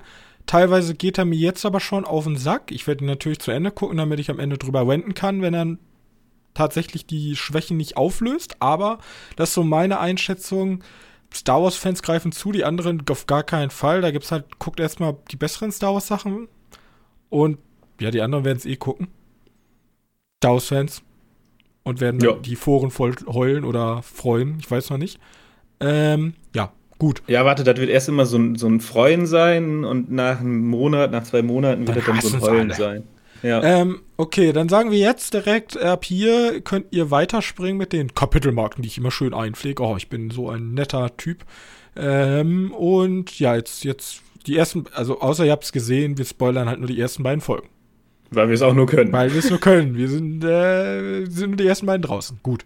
[0.47, 2.71] Teilweise geht er mir jetzt aber schon auf den Sack.
[2.71, 5.55] Ich werde ihn natürlich zu Ende gucken, damit ich am Ende drüber wenden kann, wenn
[5.55, 5.77] er
[6.53, 8.61] tatsächlich die Schwächen nicht auflöst.
[8.61, 8.99] Aber
[9.37, 10.85] das ist so meine Einschätzung.
[11.33, 14.03] Star Wars-Fans greifen zu, die anderen auf gar keinen Fall.
[14.03, 16.49] Da gibt's halt, guckt erstmal die besseren Star Wars-Sachen.
[17.31, 17.59] Und
[18.01, 19.09] ja, die anderen werden es eh gucken.
[20.41, 21.03] Daus-Fans.
[21.83, 22.33] Und werden ja.
[22.33, 24.57] die Foren voll heulen oder freuen.
[24.59, 25.21] Ich weiß noch nicht.
[25.81, 27.23] Ähm, ja, gut.
[27.27, 30.67] Ja, warte, das wird erst immer so ein, so ein Freuen sein und nach einem
[30.67, 32.75] Monat, nach zwei Monaten wird dann das dann so ein Heulen alle.
[32.75, 33.03] sein.
[33.43, 33.63] Ja.
[33.63, 38.81] Ähm, okay, dann sagen wir jetzt direkt ab hier könnt ihr weiterspringen mit den Kapitelmarken,
[38.81, 39.83] die ich immer schön einpflege.
[39.83, 41.45] Oh, ich bin so ein netter Typ.
[41.95, 46.69] Ähm, und ja, jetzt, jetzt die ersten, also außer ihr habt es gesehen, wir spoilern
[46.69, 47.69] halt nur die ersten beiden Folgen.
[48.35, 49.13] Weil wir es auch nur können.
[49.13, 49.97] Weil wir es nur können.
[49.97, 52.39] Wir sind, äh, sind nur die ersten beiden draußen.
[52.43, 52.65] Gut.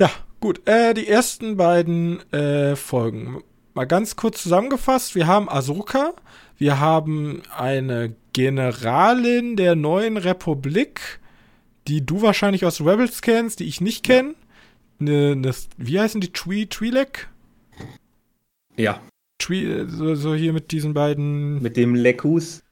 [0.00, 0.66] Ja, gut.
[0.66, 3.42] Äh, die ersten beiden äh, Folgen.
[3.74, 5.14] Mal ganz kurz zusammengefasst.
[5.14, 6.14] Wir haben Ahsoka.
[6.58, 11.20] Wir haben eine Generalin der neuen Republik,
[11.86, 14.34] die du wahrscheinlich aus Rebels kennst, die ich nicht kenne.
[14.98, 16.32] Ne, ne, wie heißen die?
[16.32, 17.26] Tree, Twi'lek?
[18.76, 19.00] Ja.
[19.38, 21.60] Tree, so, so hier mit diesen beiden.
[21.60, 22.62] Mit dem Leckus.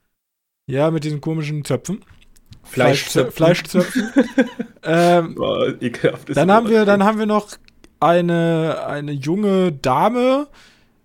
[0.66, 2.04] Ja, mit diesen komischen Zöpfen.
[2.62, 3.32] Fleischzöpfen.
[3.32, 4.10] Fleischzöpfen.
[4.82, 7.48] ähm, Boah, ekelhaftes dann haben wir, dann haben wir noch
[8.00, 10.48] eine, eine junge Dame,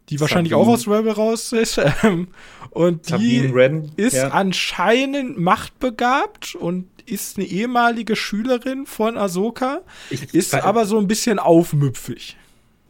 [0.09, 0.69] die wahrscheinlich Sabine.
[0.69, 1.79] auch aus Rebel raus ist.
[2.03, 2.29] Ähm,
[2.71, 3.91] und die Wren.
[3.97, 4.29] ist ja.
[4.29, 11.07] anscheinend machtbegabt und ist eine ehemalige Schülerin von Ahsoka, ich, ist weil- aber so ein
[11.07, 12.37] bisschen aufmüpfig.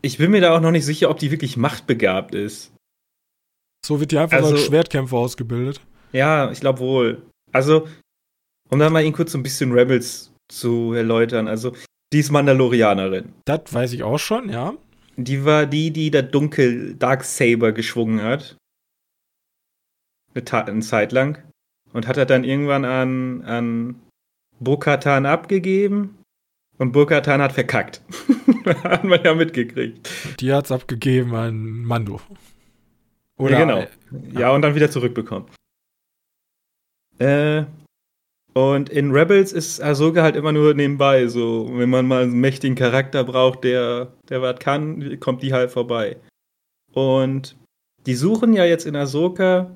[0.01, 2.71] Ich bin mir da auch noch nicht sicher, ob die wirklich machtbegabt ist.
[3.85, 5.81] So wird die einfach Also- als Schwertkämpfer ausgebildet.
[6.11, 7.21] Ja, ich glaube wohl.
[7.51, 7.87] Also,
[8.69, 11.47] um dann mal ihn kurz so ein bisschen Rebels zu erläutern.
[11.47, 11.73] Also,
[12.11, 13.33] die ist Mandalorianerin.
[13.45, 14.73] Das weiß ich auch schon, ja.
[15.17, 18.57] Die war die, die der Dunkel Dark Saber geschwungen hat.
[20.33, 21.43] Eine, Ta eine Zeit lang.
[21.91, 23.95] Und hat er dann irgendwann an, an
[24.59, 26.17] Bo-Katan abgegeben.
[26.77, 28.01] Und Bo-Katan hat verkackt.
[28.83, 30.09] hat man ja mitgekriegt.
[30.39, 32.21] Die hat's abgegeben an Mando.
[33.39, 33.87] ja, genau.
[34.31, 35.47] Ja, und dann wieder zurückbekommen.
[37.19, 37.65] Äh,
[38.53, 41.27] und in Rebels ist Ahsoka halt immer nur nebenbei.
[41.27, 45.71] So, wenn man mal einen mächtigen Charakter braucht, der, der was kann, kommt die halt
[45.71, 46.17] vorbei.
[46.93, 47.55] Und
[48.05, 49.69] die suchen ja jetzt in Ahsoka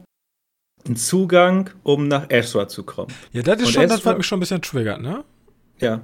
[0.85, 3.13] einen Zugang, um nach Ezra zu kommen.
[3.31, 5.23] Ja, das ist Und schon, das, Ezra- was mich schon ein bisschen triggert, ne?
[5.79, 6.01] Ja.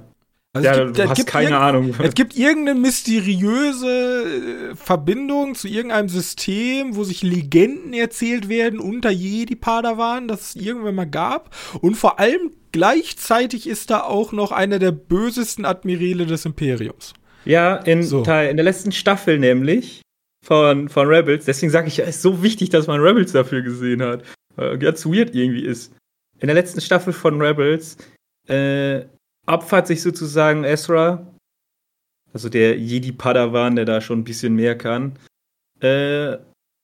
[0.52, 1.94] Also ja, es gibt, du es hast keine Ahnung.
[2.02, 9.10] Es gibt irgendeine mysteriöse äh, Verbindung zu irgendeinem System, wo sich Legenden erzählt werden unter
[9.10, 11.54] Jedi-Padawan, das es irgendwann mal gab.
[11.80, 17.14] Und vor allem gleichzeitig ist da auch noch einer der bösesten Admiräle des Imperiums.
[17.44, 18.22] Ja, in, So.
[18.22, 20.02] Teil, in der letzten Staffel nämlich
[20.44, 21.44] von, von Rebels.
[21.44, 24.24] Deswegen sage ich, es ist so wichtig, dass man Rebels dafür gesehen hat.
[24.56, 25.92] Weil ganz weird irgendwie ist.
[26.40, 27.98] In der letzten Staffel von Rebels
[28.48, 29.02] äh,
[29.46, 31.26] opfert sich sozusagen Ezra,
[32.32, 35.18] also der Jedi-Padawan, der da schon ein bisschen mehr kann,
[35.80, 36.36] äh,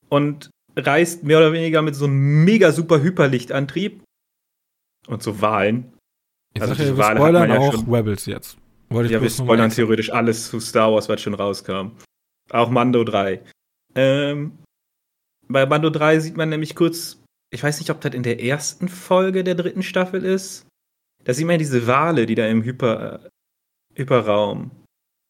[0.08, 4.02] und reist mehr oder weniger mit so einem mega super Hyperlichtantrieb
[5.06, 5.92] und so Wahlen.
[6.54, 8.56] Ich Also diese wir hat spoilern man ja auch schon- Rebels jetzt.
[8.88, 11.92] Wollte ich Ja, wir spoilern theoretisch alles zu Star Wars, was schon rauskam.
[12.50, 13.42] Auch Mando 3.
[13.94, 14.58] Ähm,
[15.48, 17.20] bei Mando 3 sieht man nämlich kurz,
[17.52, 20.65] ich weiß nicht, ob das in der ersten Folge der dritten Staffel ist.
[21.26, 23.30] Da sieht man ja diese Wale, die da im Hyper,
[23.96, 24.70] Hyperraum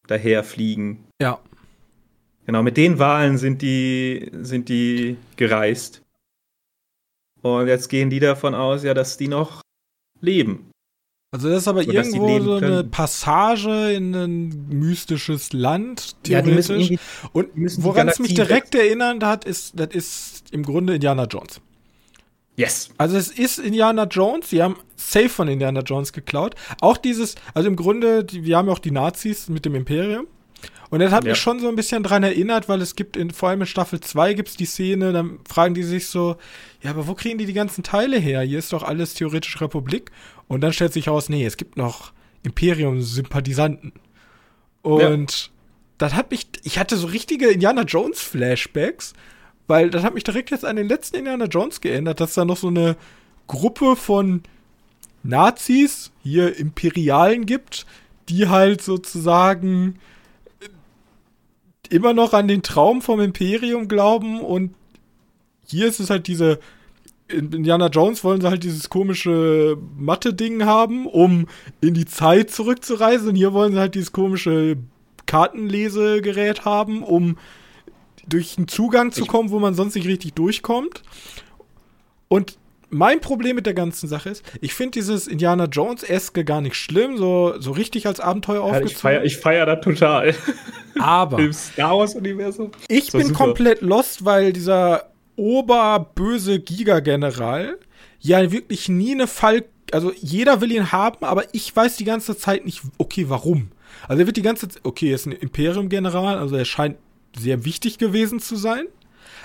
[0.06, 1.04] daherfliegen.
[1.20, 1.40] Ja.
[2.44, 6.02] Genau, mit den Walen sind die, sind die gereist.
[7.40, 9.62] Und jetzt gehen die davon aus, ja, dass die noch
[10.20, 10.70] leben.
[11.35, 12.85] Also das ist aber So, die irgendwo so eine.
[12.85, 17.00] Passage in ein mystisches Land, Ja, die müssen theoretisch.
[17.32, 20.94] Und die müssen die woran es mich direkt erinnert hat, ist, das ist im Grunde
[20.94, 21.62] Indiana Jones.
[22.57, 22.88] Yes.
[22.99, 26.55] Also es ist Indiana Jones, die haben safe von Indiana Jones geklaut.
[26.81, 30.27] Auch dieses, also im Grunde, die, wir haben ja auch die Nazis mit dem Imperium.
[30.88, 31.31] Und das hat Ja.
[31.31, 34.01] mich schon so ein bisschen dran erinnert, weil es gibt in, vor allem in Staffel
[34.01, 36.37] 2 gibt es die Szene, dann fragen die sich so,
[36.81, 38.40] ja, aber wo kriegen die die ganzen Teile her?
[38.42, 40.11] Hier ist doch alles theoretisch Republik.
[40.49, 42.12] Und dann stellt sich raus, nee, es gibt noch
[42.45, 43.92] Imperium-Sympathisanten.
[44.83, 45.51] Und
[45.99, 49.14] das hat mich, ich hatte so richtige Indiana Jones Flashbacks,
[49.66, 52.57] weil das hat mich direkt jetzt an den letzten Indiana Jones geändert, dass da noch
[52.57, 52.96] so eine
[53.46, 54.42] Gruppe von
[55.22, 57.87] Nazis, hier Imperialen gibt,
[58.29, 59.98] die halt sozusagen
[61.88, 64.74] immer noch an den Traum vom Imperium glauben und
[65.66, 66.61] hier ist es halt diese
[67.29, 71.46] in Indiana Jones wollen sie halt dieses komische Mathe-Ding haben, um
[71.81, 73.31] in die Zeit zurückzureisen.
[73.31, 74.76] Und hier wollen sie halt dieses komische
[75.26, 77.37] Kartenlesegerät haben, um
[78.28, 81.02] durch einen Zugang zu Ich- kommen, wo man sonst nicht richtig durchkommt.
[82.28, 82.58] Und
[82.88, 87.16] mein Problem mit der ganzen Sache ist, ich finde dieses Indiana Jones-eske gar nicht schlimm,
[87.18, 88.98] so, so richtig als Abenteuer Ja, ich aufgezogen.
[89.00, 90.34] feier, ich feier das total.
[90.98, 92.70] aber Im Star Wars-Universum.
[92.88, 93.34] ich bin super.
[93.44, 97.78] komplett lost, weil dieser oberböse Giga-General
[98.20, 99.64] ja wirklich nie eine Fall.
[99.92, 103.68] Also jeder will ihn haben, aber ich weiß die ganze Zeit nicht, okay, warum.
[104.08, 106.96] Also er wird die ganze Zeit, okay, er ist ein Imperium-General, also er scheint
[107.38, 108.87] sehr wichtig gewesen zu sein.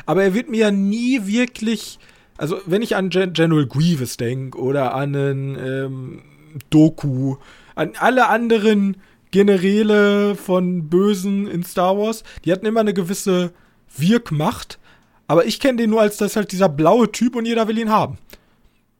[0.05, 1.99] Aber er wird mir ja nie wirklich.
[2.37, 6.21] Also, wenn ich an Gen General Grievous denke oder an einen ähm,
[6.69, 7.35] Doku,
[7.75, 8.97] an alle anderen
[9.31, 13.53] Generäle von Bösen in Star Wars, die hatten immer eine gewisse
[13.95, 14.79] Wirkmacht.
[15.27, 17.89] Aber ich kenne den nur als das halt dieser blaue Typ und jeder will ihn
[17.89, 18.17] haben.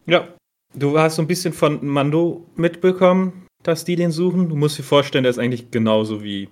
[0.06, 0.28] Ja.
[0.74, 4.48] Du hast so ein bisschen von Mando mitbekommen, dass die den suchen.
[4.48, 6.48] Du musst dir vorstellen, der ist eigentlich genauso wie.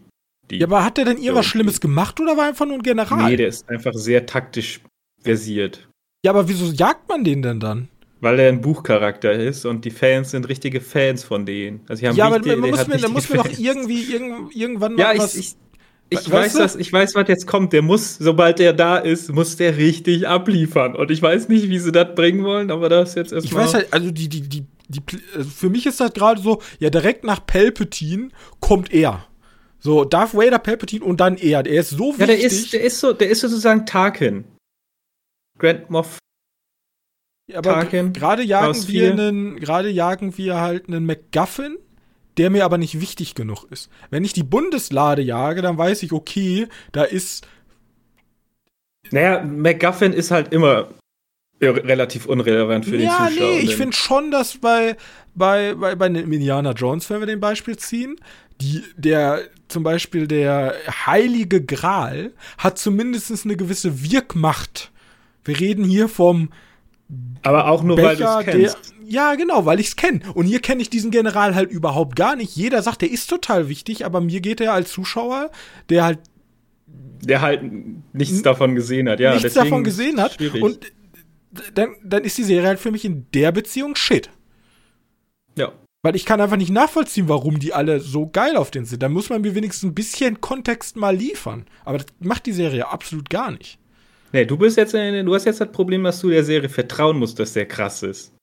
[0.52, 1.46] Ja, aber hat der denn irgendwas.
[1.46, 3.30] Schlimmes gemacht oder war er einfach nur ein General?
[3.30, 4.82] nee, der ist einfach sehr taktisch
[5.22, 5.88] versiert.
[6.26, 7.88] ja, aber wieso jagt man den denn dann?
[8.22, 11.82] Weil er ein Buchcharakter ist und die Fans sind richtige Fans von denen.
[11.88, 15.14] Also, ja, aber man muss mir, da muss mir doch irgendwie, irgend, irgendwann mal Ja,
[15.14, 15.36] ich, was.
[15.36, 15.56] ich,
[16.10, 17.72] Ich weiß, was, ich weiß, was jetzt kommt.
[17.72, 20.96] Der muss, sobald der da ist, muss der richtig abliefern.
[20.96, 23.64] Und ich weiß nicht, wie sie das bringen wollen, aber das jetzt erstmal.
[23.64, 25.02] Ich weiß halt, also die, die, die, die,
[25.36, 29.28] also für mich ist das gerade so, ja, direkt nach Palpatine kommt er.
[29.80, 31.64] So, Darth Vader, Palpatine und dann er.
[31.64, 32.20] Der ist so wichtig.
[32.20, 34.46] Ja, der ist, der ist so, der ist sozusagen Tarkin.
[35.58, 36.18] Grand Moff.
[37.50, 41.78] Ja, aber gerade jagen wir einen, gerade jagen wir halt einen MacGuffin
[42.40, 43.90] der mir aber nicht wichtig genug ist.
[44.10, 47.46] Wenn ich die Bundeslade jage, dann weiß ich, okay, da ist.
[49.12, 50.88] Naja, MacGuffin ist halt immer
[51.62, 53.48] relativ unrelevant für ja, die Zuschauer.
[53.48, 54.96] Ja, nee, ich finde schon, dass bei,
[55.36, 58.16] bei, bei, bei Indiana Jones, wenn wir den Beispiel ziehen,
[58.62, 64.92] die, der, zum Beispiel der Heilige Gral hat zumindest eine gewisse Wirkmacht.
[65.44, 66.50] Wir reden hier vom
[67.42, 68.94] aber auch nur, Becher, weil du es kennst.
[69.00, 70.20] Der, ja, genau, weil ich es kenne.
[70.36, 72.56] Und hier kenne ich diesen General halt überhaupt gar nicht.
[72.56, 75.50] Jeder sagt, der ist total wichtig, aber mir geht er als Zuschauer,
[75.90, 76.20] der halt.
[77.24, 77.62] Der halt
[78.14, 79.34] nichts davon gesehen hat, ja.
[79.34, 80.34] Nichts davon gesehen hat.
[80.34, 80.62] Schwierig.
[80.62, 80.80] Und
[81.74, 84.30] dann, dann ist die Serie halt für mich in der Beziehung shit.
[86.02, 89.04] Weil ich kann einfach nicht nachvollziehen, warum die alle so geil auf den sind.
[89.04, 91.66] Da muss man mir wenigstens ein bisschen Kontext mal liefern.
[91.84, 93.80] Aber das macht die Serie absolut gar nicht.
[94.32, 97.40] Nee, du bist jetzt, du hast jetzt das Problem, dass du der Serie vertrauen musst,
[97.40, 98.34] dass der krass ist.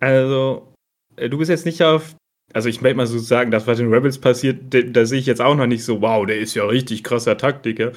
[0.00, 0.74] Also,
[1.16, 2.14] äh, du bist jetzt nicht auf.
[2.52, 5.40] Also, ich möchte mal so sagen, das, was in Rebels passiert, da, sehe ich jetzt
[5.40, 7.92] auch noch nicht so, wow, der ist ja richtig krasser Taktiker.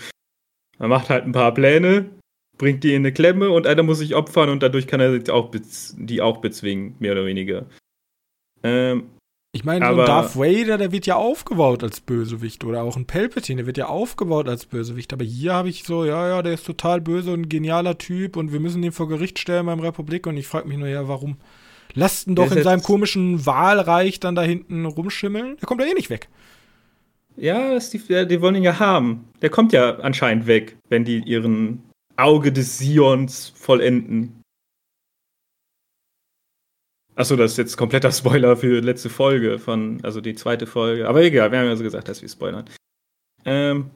[0.79, 2.05] Er macht halt ein paar Pläne,
[2.57, 5.51] bringt die in eine Klemme und einer muss sich opfern und dadurch kann er auch
[5.95, 7.65] die auch bezwingen, mehr oder weniger.
[8.63, 9.03] Ähm,
[9.53, 13.05] ich meine, so ein Darth Vader, der wird ja aufgebaut als Bösewicht oder auch ein
[13.05, 15.13] Palpatine, der wird ja aufgebaut als Bösewicht.
[15.13, 18.35] Aber hier habe ich so, ja, ja, der ist total böse und ein genialer Typ
[18.35, 21.07] und wir müssen den vor Gericht stellen beim Republik und ich frage mich nur, ja,
[21.07, 21.37] warum?
[21.93, 25.57] Lasst ihn doch in seinem komischen Wahlreich dann da hinten rumschimmeln.
[25.57, 26.27] Der kommt ja eh nicht weg.
[27.35, 29.25] Ja, die, die wollen ihn ja haben.
[29.41, 31.81] Der kommt ja anscheinend weg, wenn die ihren
[32.17, 34.41] Auge des Sions vollenden.
[37.15, 41.07] Achso, das ist jetzt kompletter Spoiler für die letzte Folge von, also die zweite Folge.
[41.07, 42.69] Aber egal, wir haben ja so gesagt, dass wir spoilern.
[43.45, 43.91] Ähm,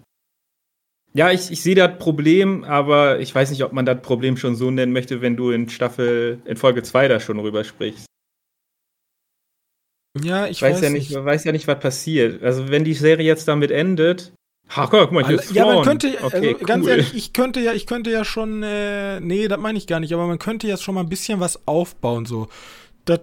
[1.13, 4.55] ja, ich, ich sehe das Problem, aber ich weiß nicht, ob man das Problem schon
[4.55, 8.05] so nennen möchte, wenn du in Staffel, in Folge 2 da schon rüber sprichst.
[10.19, 11.23] Ja, ich weiß, weiß ja nicht, nicht.
[11.23, 12.43] weiß ja nicht, was passiert.
[12.43, 14.33] Also wenn die Serie jetzt damit endet,
[14.75, 16.65] Ha, guck mal, hier ist Ja, man könnte, okay, also, cool.
[16.65, 19.99] ganz ehrlich, ich könnte ja, ich könnte ja schon, äh, nee, das meine ich gar
[19.99, 22.47] nicht, aber man könnte jetzt schon mal ein bisschen was aufbauen, so.
[23.05, 23.19] Das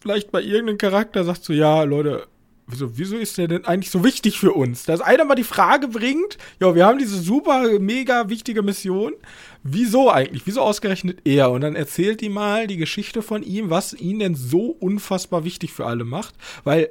[0.00, 2.26] vielleicht bei irgendeinem Charakter sagst du, ja, Leute,
[2.66, 4.84] wieso, wieso ist der denn eigentlich so wichtig für uns?
[4.84, 9.12] Dass einer mal die Frage bringt, ja, wir haben diese super, mega wichtige Mission.
[9.62, 10.46] Wieso eigentlich?
[10.46, 11.50] Wieso ausgerechnet er?
[11.50, 15.72] Und dann erzählt die mal die Geschichte von ihm, was ihn denn so unfassbar wichtig
[15.72, 16.34] für alle macht.
[16.64, 16.90] Weil,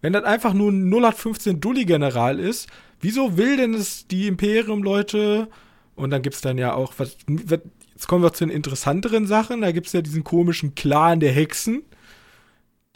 [0.00, 2.68] wenn das einfach nur ein 0815 Dulli-General ist,
[3.00, 5.48] wieso will denn es die Imperium-Leute?
[5.94, 9.62] Und dann gibt's dann ja auch, was, jetzt kommen wir zu den interessanteren Sachen.
[9.62, 11.82] Da gibt's ja diesen komischen Clan der Hexen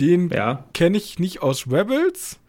[0.00, 0.64] den ja.
[0.72, 2.40] kenne ich nicht aus Rebels.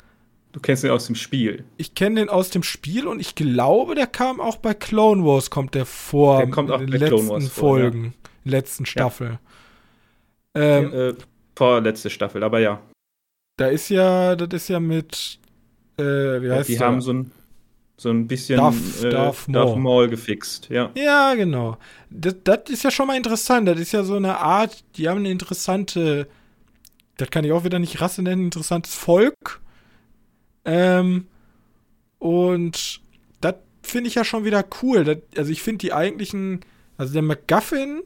[0.54, 1.64] Du kennst den aus dem Spiel.
[1.78, 5.50] Ich kenne den aus dem Spiel und ich glaube, der kam auch bei Clone Wars,
[5.50, 6.38] kommt der vor.
[6.38, 8.52] Der kommt auch in den letzten Folgen, vor, ja.
[8.52, 9.40] letzten Staffel.
[10.56, 10.62] Ja.
[10.62, 11.14] Ähm, äh,
[11.56, 12.82] vorletzte Staffel, aber ja.
[13.58, 15.40] Da ist ja, das ist ja mit,
[15.98, 16.88] äh, wie heißt Die der?
[16.88, 17.32] haben so ein,
[18.02, 19.54] so ein bisschen Darth, äh, Darth, Maul.
[19.54, 20.92] Darth Maul gefixt, ja.
[20.96, 21.78] Ja, genau.
[22.10, 23.68] Das, das ist ja schon mal interessant.
[23.68, 26.28] Das ist ja so eine Art, die haben eine interessante
[27.22, 29.62] das kann ich auch wieder nicht Rasse nennen, interessantes Volk.
[30.66, 31.28] Ähm,
[32.18, 33.02] und
[33.42, 35.04] das finde ich ja schon wieder cool.
[35.04, 36.62] Das, also ich finde die eigentlichen,
[36.98, 38.02] also der MacGuffin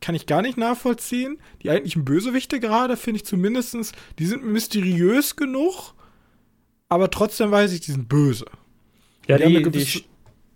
[0.00, 1.38] kann ich gar nicht nachvollziehen.
[1.62, 5.94] Die eigentlichen Bösewichte gerade finde ich zumindestens, die sind mysteriös genug,
[6.90, 8.44] aber trotzdem weiß ich, die sind böse.
[9.26, 10.04] Ja, die, die, die,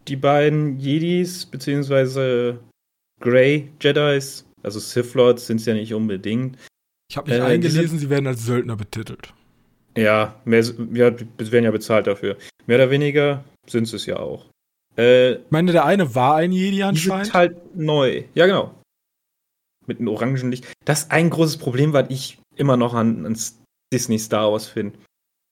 [0.09, 2.59] die beiden Jedis, beziehungsweise
[3.21, 6.59] Grey Jedis, also Sith Lords sind es ja nicht unbedingt,
[7.09, 9.33] ich habe mich äh, eingelesen, sie werden als Söldner betitelt.
[9.97, 12.37] Ja, mehr, ja, werden ja bezahlt dafür.
[12.67, 14.47] Mehr oder weniger sind sie es ja auch.
[14.99, 17.23] Äh, ich meine, der eine war ein Jedi anscheinend.
[17.23, 18.25] Die sind halt neu.
[18.35, 18.75] Ja, genau.
[19.87, 20.67] Mit einem orangen Licht.
[20.85, 23.39] Das ist ein großes Problem, was ich immer noch an, an
[23.93, 24.99] Disney Star Wars finde.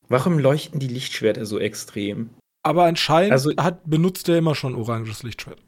[0.08, 2.30] Warum leuchten die Lichtschwerter so extrem?
[2.64, 5.62] Aber anscheinend also, hat, benutzt er immer schon oranges Lichtschwert.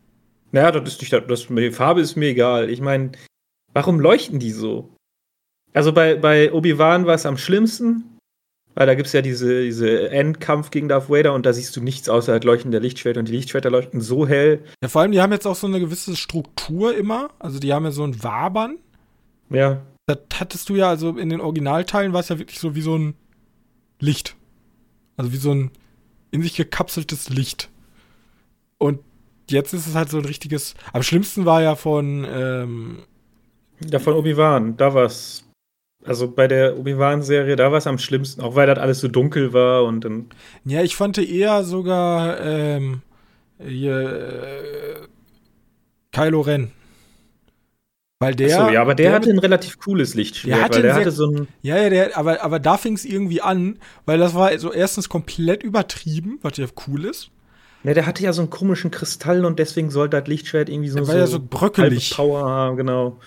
[0.50, 2.70] Naja, das ist nicht, das, die Farbe ist mir egal.
[2.70, 3.12] Ich meine,
[3.74, 4.94] warum leuchten die so?
[5.74, 8.18] Also bei, bei Obi-Wan war es am schlimmsten,
[8.74, 11.82] weil da gibt es ja diese, diese Endkampf gegen Darth Vader und da siehst du
[11.82, 14.64] nichts außer halt leuchtender Lichtschwerter und die Lichtschwerter leuchten so hell.
[14.82, 17.28] Ja, vor allem, die haben jetzt auch so eine gewisse Struktur immer.
[17.38, 18.78] Also die haben ja so ein Wabern.
[19.50, 19.82] Ja.
[20.06, 22.96] Das hattest du ja, also in den Originalteilen war es ja wirklich so wie so
[22.96, 23.14] ein
[24.00, 24.34] Licht.
[25.18, 25.70] Also wie so ein
[26.36, 27.70] in sich gekapseltes Licht.
[28.78, 29.00] Und
[29.50, 30.74] jetzt ist es halt so ein richtiges.
[30.92, 32.26] Am schlimmsten war ja von.
[32.30, 32.98] Ähm,
[33.90, 34.76] ja, von Obi-Wan.
[34.76, 35.44] Da war es.
[36.04, 39.52] Also bei der Obi-Wan-Serie, da war es am schlimmsten, auch weil das alles so dunkel
[39.52, 40.28] war und dann.
[40.64, 43.02] Ja, ich fand eher sogar ähm,
[43.58, 45.06] hier, äh,
[46.12, 46.70] Kylo Ren.
[48.18, 48.58] Weil der.
[48.58, 51.10] Achso, ja, aber der, der hatte ein relativ cooles Lichtschwert, hatte weil der sehr, hatte
[51.10, 51.48] so ein.
[51.62, 55.08] Ja, ja, der, aber, aber da fing es irgendwie an, weil das war so erstens
[55.08, 57.30] komplett übertrieben, was ja cool ist.
[57.84, 60.96] Ja, der hatte ja so einen komischen Kristall und deswegen sollte das Lichtschwert irgendwie so.
[60.96, 62.14] Der war so ja so bröckelig.
[62.16, 63.20] Power haben, genau.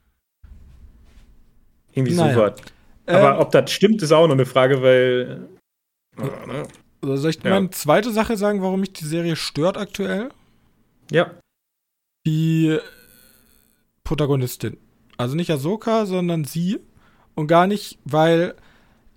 [1.94, 2.34] Irgendwie naja.
[2.34, 2.54] so was.
[3.06, 5.48] Aber ähm, ob das stimmt, ist auch noch eine Frage, weil.
[7.02, 7.52] Also soll ich ja.
[7.52, 10.30] meine zweite Sache sagen, warum mich die Serie stört aktuell?
[11.12, 11.32] Ja.
[12.26, 12.78] Die
[14.10, 14.78] Protagonistin.
[15.18, 16.80] Also nicht Ahsoka, sondern sie.
[17.36, 18.56] Und gar nicht, weil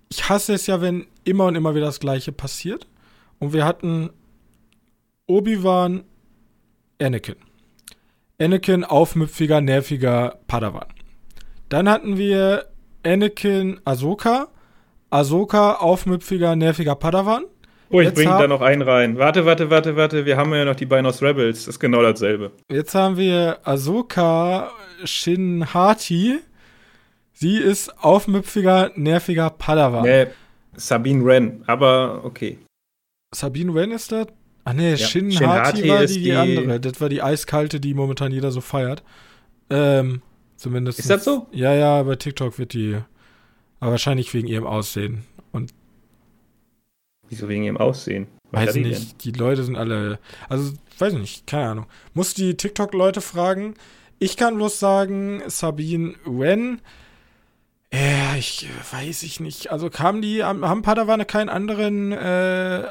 [0.07, 2.85] ich hasse es ja, wenn immer und immer wieder das Gleiche passiert.
[3.39, 4.11] Und wir hatten
[5.25, 6.03] Obi-Wan,
[7.01, 7.37] Anakin.
[8.39, 10.85] Anakin, aufmüpfiger, nerviger Padawan.
[11.69, 12.67] Dann hatten wir
[13.01, 14.49] Anakin, Ahsoka.
[15.09, 17.45] Ahsoka, aufmüpfiger, nerviger Padawan.
[17.93, 19.19] Oh, ich bringe da noch einen rein.
[19.19, 20.25] Warte, warte, warte, warte.
[20.25, 21.59] Wir haben ja noch die aus Rebels.
[21.59, 22.51] Das ist genau dasselbe.
[22.71, 24.71] Jetzt haben wir Ahsoka
[25.03, 26.39] Shin Hati.
[27.33, 30.03] Sie ist aufmüpfiger, nerviger Padawan.
[30.03, 30.27] Nee,
[30.75, 32.57] Sabine Wren, aber okay.
[33.31, 34.27] Sabine Wren ist das?
[34.63, 34.97] Ah nee, ja.
[34.97, 36.79] Shin, Shin Hati, Hati war die, die, andere.
[36.79, 39.03] Das war die eiskalte, die momentan jeder so feiert.
[39.69, 40.23] Ähm,
[40.55, 40.97] zumindest.
[40.97, 41.45] Ist das so?
[41.51, 42.97] Ja, ja, bei TikTok wird die.
[43.79, 45.25] Aber wahrscheinlich wegen ihrem Aussehen.
[47.29, 48.27] Wieso wegen ihrem Aussehen?
[48.51, 49.23] Was weiß nicht.
[49.25, 49.33] Denn?
[49.33, 50.19] Die Leute sind alle.
[50.49, 51.85] Also, weiß nicht, keine Ahnung.
[52.13, 53.73] Muss die TikTok-Leute fragen.
[54.19, 56.81] Ich kann bloß sagen, Sabine Wen.
[57.93, 59.71] Ja, ich weiß ich nicht.
[59.71, 62.85] Also kamen die, haben Padawane keinen anderen, äh,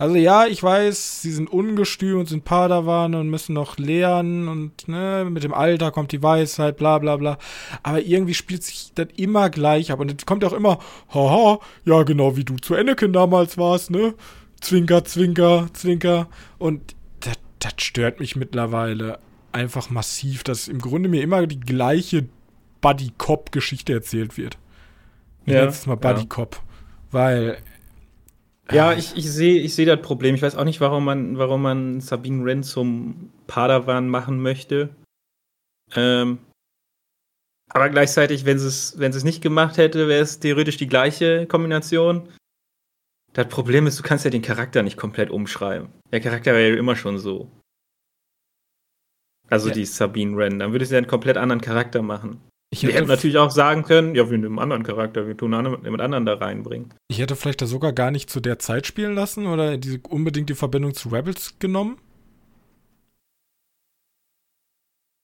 [0.00, 4.88] also ja, ich weiß, sie sind ungestüm und sind Padawane und müssen noch lernen und
[4.88, 7.38] ne, mit dem Alter kommt die Weisheit, bla bla bla.
[7.84, 10.80] Aber irgendwie spielt sich das immer gleich ab und es kommt auch immer,
[11.14, 14.14] haha, ja genau wie du zu Anakin damals warst, ne?
[14.60, 16.26] Zwinker, Zwinker, Zwinker.
[16.58, 16.96] Und
[17.60, 19.20] das stört mich mittlerweile
[19.52, 22.26] einfach massiv, dass im Grunde mir immer die gleiche
[22.80, 24.58] Buddy-Cop-Geschichte erzählt wird.
[25.46, 26.60] Ich ja, jetzt mal Buddy-Cop.
[27.10, 27.58] Weil.
[28.70, 30.34] Ja, ich, ich sehe ich seh das Problem.
[30.34, 34.90] Ich weiß auch nicht, warum man, warum man Sabine Wren zum Padawan machen möchte.
[35.94, 36.38] Ähm,
[37.70, 41.46] aber gleichzeitig, wenn sie es wenn es nicht gemacht hätte, wäre es theoretisch die gleiche
[41.46, 42.28] Kombination.
[43.32, 45.88] Das Problem ist, du kannst ja den Charakter nicht komplett umschreiben.
[46.12, 47.50] Der Charakter wäre ja immer schon so.
[49.50, 49.74] Also ja.
[49.74, 50.58] die Sabine Wren.
[50.58, 52.40] Dann würdest du ja einen komplett anderen Charakter machen.
[52.70, 55.36] Ich hätte wir hätten natürlich auch sagen können, ja, wir nehmen einen anderen Charakter, wir
[55.36, 56.92] tun einen mit anderen da reinbringen.
[57.08, 60.50] Ich hätte vielleicht da sogar gar nicht zu der Zeit spielen lassen oder diese, unbedingt
[60.50, 61.98] die Verbindung zu Rebels genommen.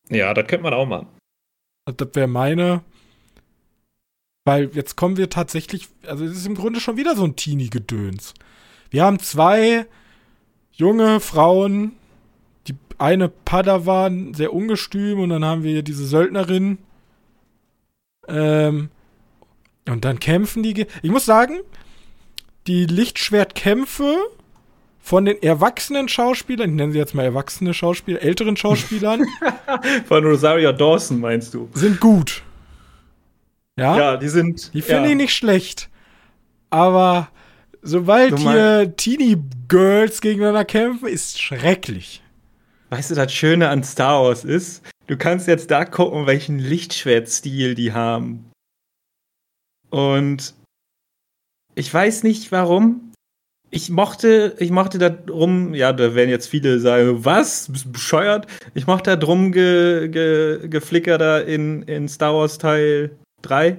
[0.09, 1.09] Ja, das könnte man auch machen.
[1.85, 2.83] Das wäre meine.
[4.47, 8.35] Weil jetzt kommen wir tatsächlich, also es ist im Grunde schon wieder so ein Teenie-Gedöns.
[8.91, 9.87] Wir haben zwei
[10.73, 11.93] junge Frauen,
[12.69, 16.79] die eine Padawan, sehr ungestüm, und dann haben wir diese Söldnerin,
[18.29, 18.91] ähm,
[19.89, 20.87] und dann kämpfen die.
[21.03, 21.61] Ich muss sagen,
[22.67, 24.17] die Lichtschwertkämpfe
[25.01, 29.27] von den erwachsenen Schauspielern, ich nenne sie jetzt mal erwachsene Schauspieler, älteren Schauspielern.
[30.07, 31.69] von Rosario Dawson meinst du?
[31.75, 32.43] Sind gut.
[33.77, 33.97] Ja?
[33.99, 34.73] Ja, die sind.
[34.73, 35.11] Die finde ja.
[35.11, 35.91] ich nicht schlecht.
[36.71, 37.29] Aber
[37.83, 42.24] sobald hier Teenie-Girls gegeneinander kämpfen, ist schrecklich.
[42.95, 47.75] Weißt du, das Schöne an Star Wars ist, Du kannst jetzt da gucken, welchen Lichtschwertstil
[47.75, 48.51] die haben.
[49.91, 50.55] Und
[51.75, 53.13] ich weiß nicht warum.
[53.71, 57.71] Ich mochte, ich mochte da drum, ja, da werden jetzt viele sagen, was?
[57.71, 58.47] Bist du bescheuert?
[58.73, 63.11] Ich mochte da drum ge, ge, geflickert da in, in Star Wars Teil
[63.43, 63.77] 3.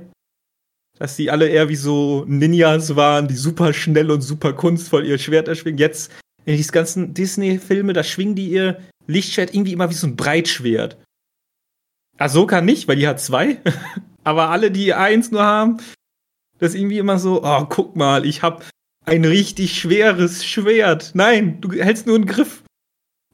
[1.00, 5.18] Dass die alle eher wie so Ninjas waren, die super schnell und super kunstvoll ihr
[5.18, 5.80] Schwert erschwingen.
[5.80, 6.12] Jetzt
[6.46, 10.98] in diesen ganzen Disney-Filme, da schwingen die ihr Lichtschwert irgendwie immer wie so ein Breitschwert.
[12.18, 13.62] Ahsoka nicht, weil die hat zwei.
[14.24, 15.78] Aber alle, die eins nur haben,
[16.60, 18.66] das ist irgendwie immer so, oh, guck mal, ich hab
[19.06, 21.12] ein richtig schweres Schwert.
[21.14, 22.64] Nein, du hältst nur einen Griff.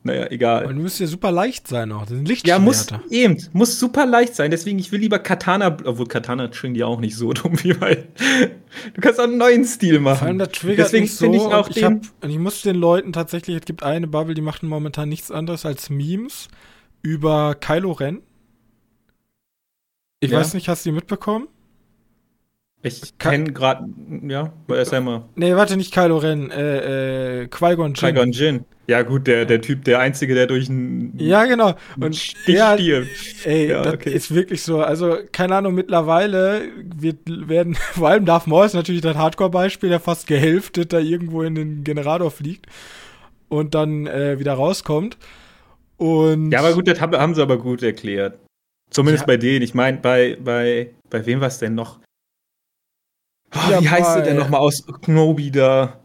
[0.04, 0.66] Naja, egal.
[0.66, 2.02] Und du musst ja super leicht sein auch.
[2.02, 2.60] Das sind Lichtschwerter.
[2.60, 4.50] Ja, muss eben, muss super leicht sein.
[4.50, 8.08] Deswegen, ich will lieber Katana, obwohl Katana schwingen die auch nicht so dumm wie weil.
[8.96, 10.18] Du kannst auch einen neuen Stil machen.
[10.18, 11.84] Vor allem das triggert Deswegen finde so, ich auch ich den.
[11.84, 15.66] Hab, ich muss den Leuten tatsächlich, es gibt eine Bubble, die machen momentan nichts anderes
[15.66, 16.48] als Memes
[17.04, 18.22] über Kylo Ren
[20.24, 20.40] ich ja.
[20.40, 21.48] weiß nicht, hast du die mitbekommen?
[22.84, 23.90] Ich kenne gerade,
[24.28, 25.26] ja, erzähl mal.
[25.36, 28.16] Nee, warte, nicht Kylo Ren, äh, äh, Qui-Gon Jinn.
[28.16, 28.66] Qui-Gon Jinn.
[28.92, 31.76] Ja, gut, der, der Typ, der Einzige, der durch einen Ja, genau.
[31.98, 33.08] Und Stich ja, stirbt.
[33.46, 34.12] ey, Ja, das okay.
[34.12, 34.82] ist wirklich so.
[34.84, 40.02] Also, keine Ahnung, mittlerweile wird, werden, vor allem Darth Maul ist natürlich das Hardcore-Beispiel, der
[40.02, 42.66] fast gehälftet da irgendwo in den Generator fliegt
[43.48, 45.18] und dann äh, wieder rauskommt.
[45.96, 48.40] Und Ja, aber gut, das haben, haben sie aber gut erklärt.
[48.90, 49.28] Zumindest Ja.
[49.28, 49.62] bei denen.
[49.62, 52.00] Ich meine, bei, bei, bei wem war es denn noch?
[53.56, 56.04] Oh, Ja, wie heißt sie denn nochmal aus Kenobi da?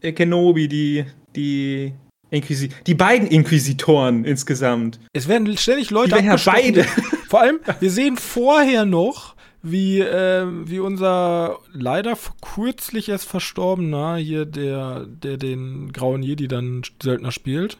[0.00, 1.04] Äh, Kenobi, die,
[1.36, 1.94] die
[2.30, 5.00] Inquisi die beiden Inquisitoren insgesamt.
[5.12, 6.60] es werden ständig Leute Die werden ja abgestochen.
[6.74, 6.84] beide.
[7.28, 14.16] Vor allem, wir sehen vorher noch, wie, ähm, wie unser leider vor- kürzlich erst verstorbener
[14.16, 17.76] hier, der, der den grauen Jedi dann Söldner spielt.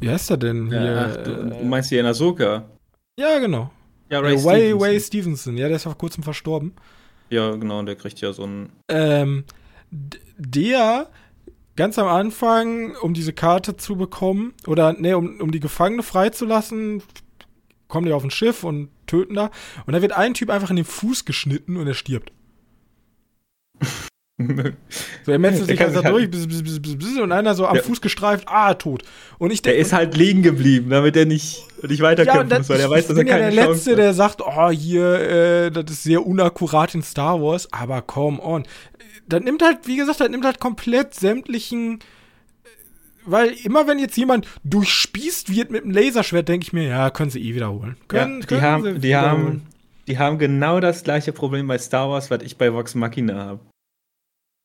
[0.00, 1.08] Wie heißt er denn hier?
[1.10, 2.64] Ach, du, Äh, du meinst hier in Ahsoka?
[3.18, 3.70] ja, genau.
[4.10, 4.80] Ja, Ray, Way, Stevenson.
[4.80, 5.56] Way Stevenson.
[5.56, 6.74] Ja, der ist ja vor kurzem verstorben.
[7.30, 8.70] Ja, genau, der kriegt ja so ein.
[8.88, 9.44] Ähm,
[10.36, 11.08] der
[11.76, 17.02] ganz am Anfang, um diese Karte zu bekommen, oder nee, um, um die Gefangene freizulassen,
[17.88, 19.50] kommen die auf ein Schiff und töten da.
[19.86, 22.32] Und da wird ein Typ einfach in den Fuß geschnitten und er stirbt.
[25.24, 27.66] So, er metzelt Der sich also sich durch, halt- bis, bis, bis, und einer so
[27.66, 29.02] am Der- Fuß gestreift, ah, tot.
[29.38, 32.68] Und ich Der denke, ist halt liegen geblieben, damit er nicht, nicht weiterkämpfen das- muss,
[32.68, 33.98] weil er weiß, dass er bin ja keine der Chance Letzte, hat.
[33.98, 38.64] der sagt, oh, hier, äh, das ist sehr unakkurat in Star Wars, aber come on.
[39.28, 41.98] Das nimmt halt, wie gesagt, das nimmt halt komplett sämtlichen,
[43.24, 47.30] weil immer wenn jetzt jemand durchspießt wird mit einem Laserschwert, denke ich mir, ja, können
[47.30, 47.96] sie eh wiederholen.
[48.08, 49.32] Können, ja, die können haben, sie die wiederholen.
[49.32, 49.62] haben,
[50.06, 53.60] die haben genau das gleiche Problem bei Star Wars, was ich bei Vox Machina habe.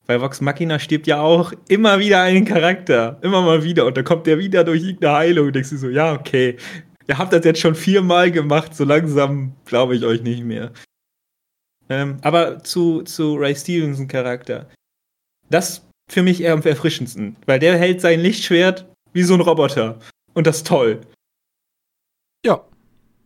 [0.06, 3.18] Bei Vox Machina stirbt ja auch immer wieder ein Charakter.
[3.22, 3.86] Immer mal wieder.
[3.86, 6.56] Und dann kommt der wieder durch irgendeine Heilung und denkst du so, ja, okay.
[7.08, 10.72] Ihr habt das jetzt schon viermal gemacht, so langsam glaube ich euch nicht mehr.
[11.92, 14.70] Ähm, aber zu, zu Ray Stevenson Charakter.
[15.50, 19.98] Das für mich eher am erfrischendsten, weil der hält sein Lichtschwert wie so ein Roboter.
[20.32, 21.00] Und das ist toll.
[22.46, 22.64] Ja.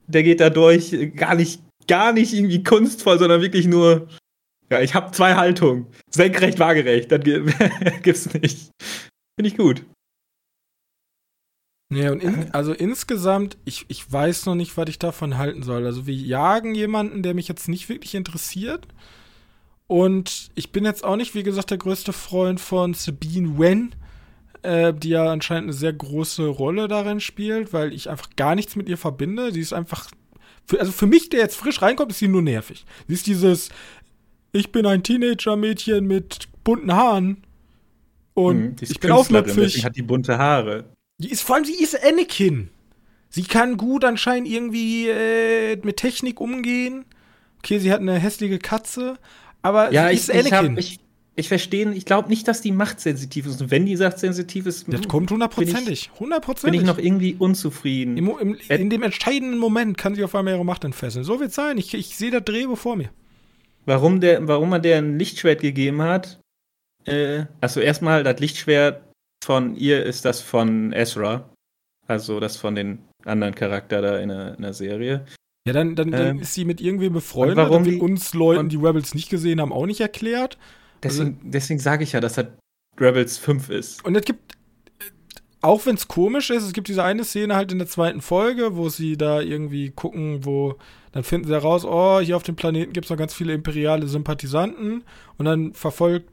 [0.08, 4.08] Der geht da durch, äh, gar nicht, gar nicht irgendwie kunstvoll, sondern wirklich nur,
[4.70, 5.86] ja, ich habe zwei Haltungen.
[6.10, 7.44] Senkrecht, waagerecht, das gi-
[8.02, 8.70] gibt's nicht.
[9.38, 9.84] Finde ich gut.
[11.92, 15.86] Ja, und in, also insgesamt, ich, ich weiß noch nicht, was ich davon halten soll.
[15.86, 18.88] Also wir jagen jemanden, der mich jetzt nicht wirklich interessiert.
[19.86, 23.94] Und ich bin jetzt auch nicht, wie gesagt, der größte Freund von Sabine Wen,
[24.62, 28.74] äh, die ja anscheinend eine sehr große Rolle darin spielt, weil ich einfach gar nichts
[28.74, 29.52] mit ihr verbinde.
[29.52, 30.10] Sie ist einfach,
[30.66, 32.84] für, also für mich, der jetzt frisch reinkommt, ist sie nur nervig.
[33.06, 33.68] Sie ist dieses,
[34.50, 37.44] ich bin ein Teenager-Mädchen mit bunten Haaren.
[38.34, 39.84] Und Mhm, ich bin Künstlerin, aufmüpfig.
[39.84, 40.95] hat die bunte Haare.
[41.18, 42.70] Die ist vor allem, sie ist Anakin.
[43.28, 47.04] Sie kann gut anscheinend irgendwie äh, mit Technik umgehen.
[47.58, 49.18] Okay, sie hat eine hässliche Katze,
[49.62, 50.72] aber Ja, sie ich, ist ich, Anakin.
[50.72, 51.00] hab, ich,
[51.34, 53.60] ich verstehe, ich glaube nicht, dass die machtsensitiv ist.
[53.60, 56.10] Und wenn die machtsensitiv ist, das hm, kommt bin hundertprozentig.
[56.14, 56.82] ich Hundertprozentig.
[56.82, 58.16] noch irgendwie unzufrieden.
[58.16, 61.24] Im, im, in dem entscheidenden Moment kann sie auf einmal ihre Macht entfesseln.
[61.24, 61.76] So wird's sein.
[61.78, 63.10] Ich, ich sehe das Drehbuch vor mir.
[63.84, 66.40] warum, der, warum man der ein Lichtschwert gegeben hat.
[67.04, 69.02] Äh, also erstmal, das Lichtschwert
[69.46, 71.48] von ihr ist das von Ezra.
[72.08, 75.24] Also das von den anderen Charakter da in der, in der Serie.
[75.66, 77.58] Ja, dann, dann, dann Ähm, ist sie mit irgendwem befreundet.
[77.58, 80.58] und warum die- uns Leuten, die Rebels nicht gesehen haben, auch nicht erklärt.
[81.02, 82.46] Deswegen, deswegen sage ich ja, dass das
[82.98, 84.04] Rebels 5 ist.
[84.04, 84.56] Und es gibt,
[85.60, 88.76] auch wenn es komisch ist, es gibt diese eine Szene halt in der zweiten Folge,
[88.76, 90.76] wo sie da irgendwie gucken, wo,
[91.12, 94.06] dann finden sie heraus, oh, hier auf dem Planeten gibt es noch ganz viele imperiale
[94.06, 95.02] Sympathisanten.
[95.36, 96.30] Und dann verfolgt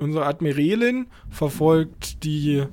[0.00, 2.64] unsere Admiralin, verfolgt die,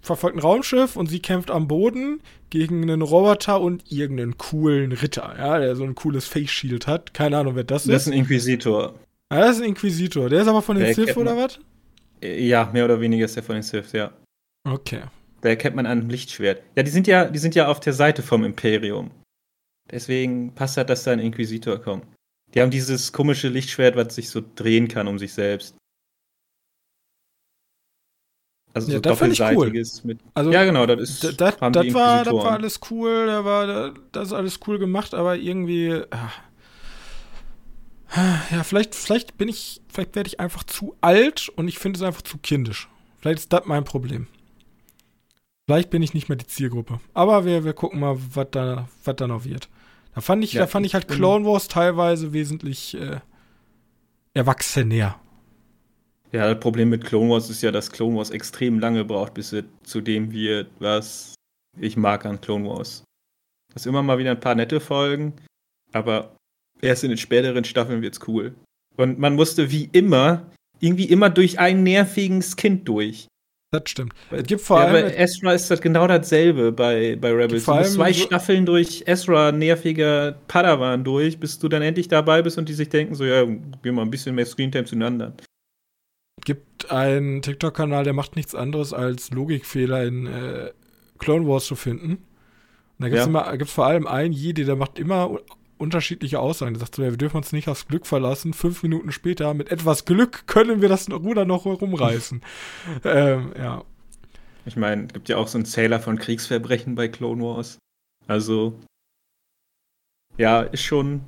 [0.00, 5.34] verfolgt ein Raumschiff und sie kämpft am Boden gegen einen Roboter und irgendeinen coolen Ritter,
[5.38, 7.14] ja, der so ein cooles Face Shield hat.
[7.14, 8.06] Keine Ahnung, wer das, Das ist.
[8.06, 8.94] ist ein Inquisitor.
[9.30, 10.28] Ah, das ist ein Inquisitor.
[10.28, 11.58] Der ist aber von den Sith oder was?
[12.22, 14.12] Äh, Ja, mehr oder weniger ist der von den Sith, ja.
[14.68, 15.00] Okay.
[15.40, 16.62] Da erkennt man an dem Lichtschwert.
[16.76, 19.10] Ja, die sind ja, die sind ja auf der Seite vom Imperium.
[19.90, 22.04] Deswegen passt halt, dass da ein Inquisitor kommt.
[22.54, 25.74] Die haben dieses komische Lichtschwert, was sich so drehen kann um sich selbst.
[28.74, 29.48] Also Ja, so das ich cool.
[29.48, 30.18] doppelseitiges mit.
[30.34, 31.40] Also, Ja, genau, das ist.
[31.40, 35.14] Das, haben das, war, das war alles cool, da war, das ist alles cool gemacht,
[35.14, 36.02] aber irgendwie.
[36.10, 36.30] ah.
[38.50, 42.02] Ja, vielleicht, vielleicht bin ich, vielleicht werde ich einfach zu alt und ich finde es
[42.02, 42.88] einfach zu kindisch.
[43.20, 44.26] Vielleicht ist das mein Problem.
[45.66, 47.00] Vielleicht bin ich nicht mehr die Zielgruppe.
[47.14, 49.68] Aber wir, wir gucken mal, was da, was da noch wird.
[50.14, 53.20] Da fand ich, Ja, da fand ich halt Clone Wars teilweise wesentlich äh,
[54.34, 55.18] erwachsener.
[56.32, 59.52] Ja, das Problem mit Clone Wars ist ja, dass Clone Wars extrem lange braucht, bis
[59.52, 61.34] es zu dem wird, was
[61.78, 63.04] ich mag an Clone Wars.
[63.74, 65.34] Das immer mal wieder ein paar nette Folgen,
[65.92, 66.34] aber
[66.80, 68.54] erst in den späteren Staffeln wird's cool.
[68.96, 73.26] Und man musste wie immer, irgendwie immer durch ein nerviges Kind durch.
[73.72, 74.12] Das stimmt.
[74.30, 75.06] Es gibt vor ja, allem.
[75.06, 77.64] bei Ezra ist das genau dasselbe bei, bei Rebels.
[77.64, 82.58] Du musst zwei Staffeln durch Ezra nerviger Padawan durch, bis du dann endlich dabei bist
[82.58, 85.32] und die sich denken, so, ja, gehen wir ein bisschen mehr Screentime zueinander.
[85.38, 85.51] gibt
[86.92, 90.70] einen TikTok-Kanal, der macht nichts anderes als Logikfehler in äh,
[91.18, 92.12] Clone Wars zu finden.
[92.12, 92.20] Und
[92.98, 93.28] da gibt es Ja.
[93.28, 95.38] immer, gibt's vor allem einen Jedi, der macht immer
[95.78, 96.74] unterschiedliche Aussagen.
[96.74, 98.52] Der sagt so, ja, wir dürfen uns nicht aufs Glück verlassen.
[98.54, 102.40] Fünf Minuten später, mit etwas Glück, können wir das Ruder noch rumreißen.
[103.04, 103.82] ähm, ja.
[104.64, 107.78] Ich meine, es gibt ja auch so einen Zähler von Kriegsverbrechen bei Clone Wars.
[108.28, 108.78] Also,
[110.38, 111.22] ja, ist schon,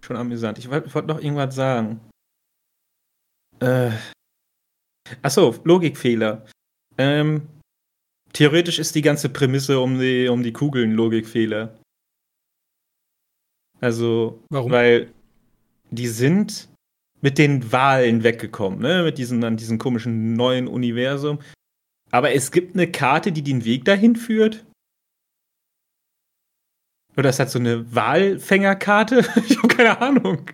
[0.00, 0.58] schon amüsant.
[0.58, 2.00] Ich wollte wollt noch irgendwas sagen.
[3.60, 3.90] Äh.
[5.22, 6.46] Achso, Logikfehler.
[6.98, 7.46] Ähm,
[8.32, 11.78] theoretisch ist die ganze Prämisse um die, um die Kugeln Logikfehler.
[13.80, 14.70] Also, Warum?
[14.72, 15.12] weil
[15.90, 16.68] die sind
[17.22, 19.02] mit den Wahlen weggekommen, ne?
[19.02, 21.40] Mit diesen, an diesem komischen neuen Universum.
[22.10, 24.64] Aber es gibt eine Karte, die den Weg dahin führt.
[27.16, 29.18] Oder es hat so eine Wahlfängerkarte.
[29.48, 30.46] ich habe keine Ahnung.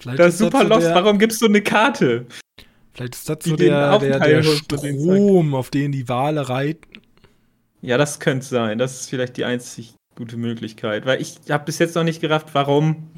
[0.00, 0.86] Vielleicht Das ist super so lost.
[0.86, 2.26] der, Warum gibt's so eine Karte?
[2.98, 7.00] Vielleicht ist das so den der, der, der Strom, auf den die Wale reiten.
[7.80, 8.76] Ja, das könnte sein.
[8.78, 11.06] Das ist vielleicht die einzig gute Möglichkeit.
[11.06, 13.08] Weil ich habe bis jetzt noch nicht gerafft, warum.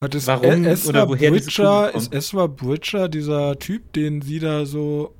[0.00, 3.92] Was ist Warum E- Ezra oder woher diese Bridger, Kugel ist Ezra Bridger dieser Typ,
[3.92, 5.14] den sie da so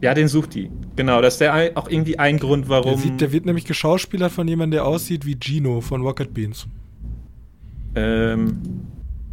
[0.00, 0.70] Ja, den sucht die.
[0.94, 3.00] Genau, das ist der auch irgendwie ein Grund, Der, warum.
[3.00, 6.66] sieht, der wird nämlich geschauspielert von jemandem, der aussieht wie Gino von Rocket Beans.
[7.96, 8.60] ähm,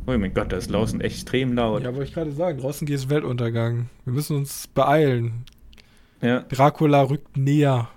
[0.08, 1.84] oh mein Gott, das ist draußen extrem laut.
[1.84, 3.90] Ja, wollte ich gerade sagen, draußen geht es Weltuntergang.
[4.06, 5.46] Wir müssen uns beeilen.
[6.22, 6.42] Ja.
[6.42, 7.90] Dracula rückt näher.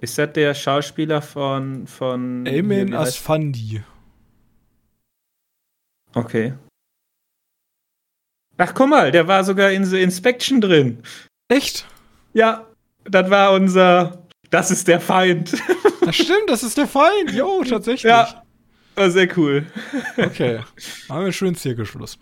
[0.00, 1.86] Ist das der Schauspieler von.
[1.86, 3.82] von heißt- Asfandi.
[6.14, 6.54] Okay.
[8.56, 11.02] Ach, guck mal, der war sogar in The Inspection drin.
[11.48, 11.86] Echt?
[12.32, 12.66] Ja,
[13.04, 14.26] das war unser.
[14.50, 15.52] Das ist der Feind.
[16.00, 17.32] Das stimmt, das ist der Feind.
[17.32, 18.10] Jo, tatsächlich.
[18.10, 18.42] Ja.
[18.98, 19.64] War sehr cool.
[20.16, 20.58] Okay.
[21.08, 22.18] Haben wir einen schönen Zirkelschluss.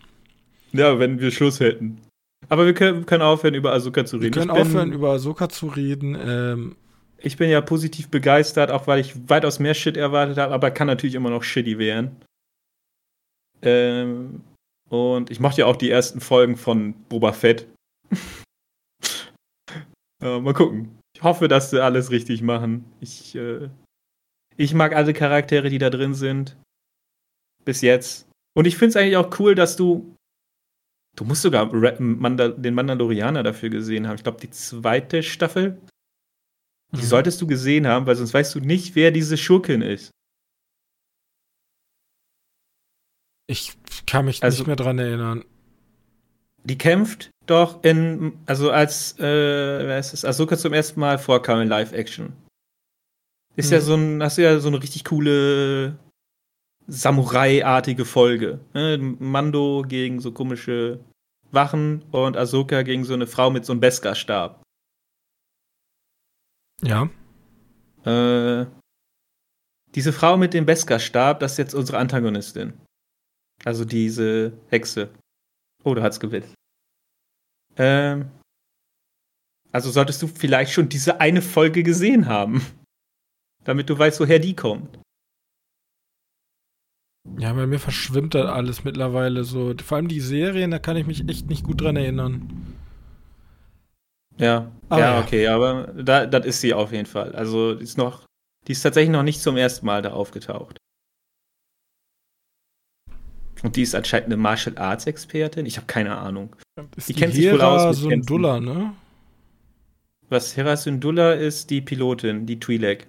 [0.73, 1.99] Ja, wenn wir Schluss hätten.
[2.49, 4.33] Aber wir können, können aufhören, über Asuka zu Wir reden.
[4.33, 6.15] können ich, bin, aufhören, über Ahsoka zu reden.
[6.19, 6.75] Ähm,
[7.17, 10.85] ich bin ja positiv begeistert, auch weil ich weitaus mehr Shit erwartet habe, aber kann
[10.85, 12.15] natürlich immer noch shitty werden.
[13.63, 14.43] Ähm,
[14.87, 17.65] und ich mochte ja auch die ersten Folgen von Boba Fett.
[20.21, 20.99] äh, mal gucken.
[21.15, 22.85] Ich hoffe, dass sie alles richtig machen.
[22.99, 23.69] Ich, äh,
[24.57, 26.55] ich mag alle Charaktere, die da drin sind.
[27.67, 28.29] Bis jetzt.
[28.55, 30.15] Und ich finde es eigentlich auch cool, dass du.
[31.17, 31.65] Du musst sogar
[31.99, 34.15] Mandal den Mandalorianer dafür gesehen haben.
[34.15, 35.81] Ich glaube, die zweite Staffel.
[36.93, 37.07] Die Mhm.
[37.07, 40.11] solltest du gesehen haben, weil sonst weißt du nicht, wer diese Schurkin ist.
[43.49, 45.43] ich kann mich Also- nicht mehr dran erinnern.
[46.65, 51.61] Die kämpft doch in, also als, äh, wer ist es, Ahsoka zum ersten Mal vorkam
[51.61, 52.33] in Live-Action.
[53.55, 53.83] Ist ja Mhm.
[53.83, 55.97] so ein, hast du ja so eine richtig coole
[56.87, 58.59] Samurai-artige Folge.
[58.73, 58.97] Ne?
[58.97, 60.99] Mando gegen so komische
[61.51, 64.63] Wachen und Ahsoka gegen so eine Frau mit so einem Beskar-Stab.
[66.81, 67.09] Ja.
[68.05, 68.65] Äh,
[69.95, 72.73] diese Frau mit dem Beskar-Stab, das ist jetzt unsere Antagonistin.
[73.65, 75.09] Also diese Hexe.
[75.83, 76.47] Oh, da hat's gewählt.
[77.77, 78.29] Ähm,
[79.71, 82.65] also solltest du vielleicht schon diese eine Folge gesehen haben.
[83.63, 84.99] Damit du weißt, woher die kommt.
[87.37, 89.73] Ja, bei mir verschwimmt das alles mittlerweile so.
[89.83, 92.75] Vor allem die Serien, da kann ich mich echt nicht gut dran erinnern.
[94.37, 95.21] Ja, Aber ja, ja.
[95.21, 97.33] okay, aber da, das ist sie auf jeden Fall.
[97.35, 98.25] Also die ist noch,
[98.67, 100.77] die ist tatsächlich noch nicht zum ersten Mal da aufgetaucht.
[103.63, 105.65] Und die ist anscheinend eine Martial Arts Expertin.
[105.65, 106.55] Ich habe keine Ahnung.
[106.95, 108.11] Ist Die kennt sich wohl aus mit.
[108.11, 108.93] Syndulla, ne?
[110.29, 113.07] Was Hera Syndulla ist, die Pilotin, die Twi'lek.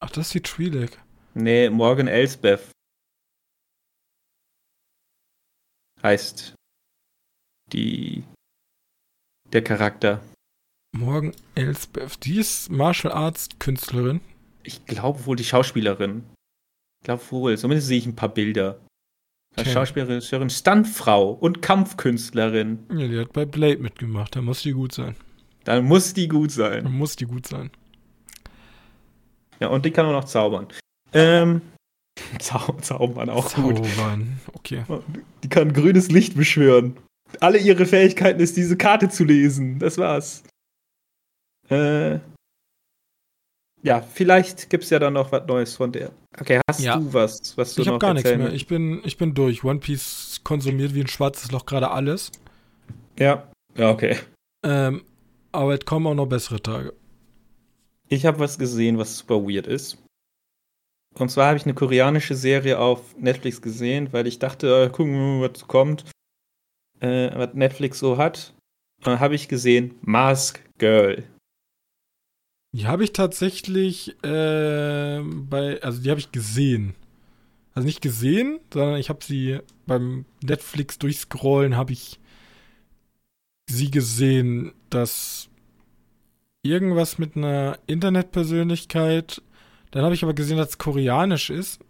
[0.00, 0.92] Ach, das ist die Twi'lek.
[1.34, 2.70] Nee, Morgan Elsbeth.
[6.02, 6.54] Heißt
[7.72, 8.24] die
[9.52, 10.20] der Charakter.
[10.96, 12.24] Morgan Elsbeth.
[12.24, 14.20] Die ist Martial Arts Künstlerin.
[14.62, 16.24] Ich glaube wohl die Schauspielerin.
[17.00, 17.56] Ich glaube wohl.
[17.58, 18.78] Zumindest sehe ich ein paar Bilder.
[19.56, 19.72] Als Okay.
[19.72, 22.78] Schauspielerin, Stuntfrau und Kampfkünstlerin.
[22.90, 24.36] Ja, die hat bei Blade mitgemacht.
[24.36, 25.16] Da muss die gut sein.
[25.64, 26.92] Dann muss die gut Da sein.
[26.92, 27.70] muss die gut sein.
[29.60, 30.68] Ja, und die kann auch noch zaubern.
[31.12, 31.62] Ähm.
[32.40, 33.76] Zau zaubern auch gut.
[33.86, 34.40] Zaubern.
[34.52, 34.84] Okay.
[35.42, 36.96] Die kann grünes Licht beschwören.
[37.40, 39.78] Alle ihre Fähigkeiten ist, diese Karte zu lesen.
[39.78, 40.42] Das war's.
[41.68, 42.20] Äh.
[43.82, 46.12] ja, vielleicht gibt es ja dann noch was Neues von der.
[46.38, 46.96] Okay, hast Ja.
[46.96, 48.52] du was, was du Ich noch habe gar nichts mehr.
[48.52, 49.64] Ich bin, ich bin durch.
[49.64, 52.30] One Piece konsumiert wie ein schwarzes Loch gerade alles.
[53.18, 53.48] Ja.
[53.76, 54.16] Ja, okay.
[54.64, 55.02] Ähm,
[55.52, 56.92] aber es kommen auch noch bessere Tage.
[58.08, 59.98] Ich habe was gesehen, was super weird ist.
[61.18, 65.14] Und zwar habe ich eine koreanische Serie auf Netflix gesehen, weil ich dachte, äh, gucken
[65.14, 66.04] wir mal, was kommt,
[67.00, 68.54] äh, was Netflix so hat.
[68.98, 71.24] Und dann habe ich gesehen, Mask Girl.
[72.72, 76.94] Die habe ich tatsächlich äh, bei, also die habe ich gesehen.
[77.72, 82.18] Also nicht gesehen, sondern ich habe sie beim Netflix durchscrollen, habe ich
[83.68, 85.48] sie gesehen, dass
[86.62, 89.42] irgendwas mit einer Internetpersönlichkeit,
[89.90, 91.80] dann habe ich aber gesehen, dass es koreanisch ist.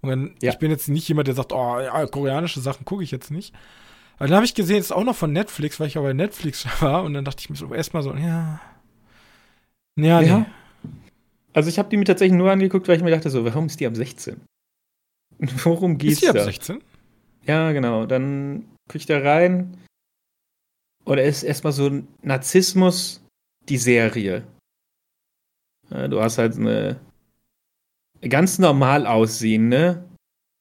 [0.00, 0.52] Und dann, Ja.
[0.52, 3.54] ich bin jetzt nicht jemand, der sagt, oh ja, koreanische Sachen gucke ich jetzt nicht.
[4.18, 6.12] Aber dann habe ich gesehen, es ist auch noch von Netflix, weil ich aber bei
[6.12, 8.60] Netflix war und dann dachte ich mir so erstmal so, ja.
[9.96, 10.26] Ja, nee.
[10.28, 10.46] Ja.
[11.52, 13.78] Also ich habe die mir tatsächlich nur angeguckt, weil ich mir dachte, so, warum ist
[13.80, 14.40] die ab 16?
[15.38, 16.44] Worum geht's Ist die ab da?
[16.44, 16.82] 16?
[17.46, 18.06] Ja, genau.
[18.06, 19.76] Dann gucke ich da rein.
[21.04, 23.22] Oder ist erstmal so ein Narzissmus,
[23.68, 24.44] die Serie.
[25.90, 26.98] Ja, du hast halt eine
[28.28, 30.04] ganz normal aussehende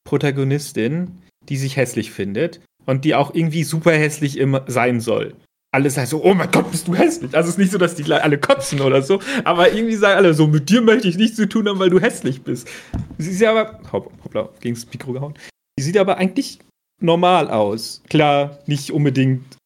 [0.07, 5.35] Protagonistin, die sich hässlich findet und die auch irgendwie super hässlich immer sein soll.
[5.73, 7.33] Alle sagen so, oh mein Gott, bist du hässlich.
[7.35, 10.33] Also es ist nicht so, dass die alle kotzen oder so, aber irgendwie sagen alle
[10.33, 12.69] so, mit dir möchte ich nichts zu tun haben, weil du hässlich bist.
[13.17, 15.33] Sie ist ja aber, hopp, hoppla, gegen das Mikro gehauen.
[15.79, 16.59] Die sieht aber eigentlich
[17.01, 18.03] normal aus.
[18.07, 19.57] Klar, nicht unbedingt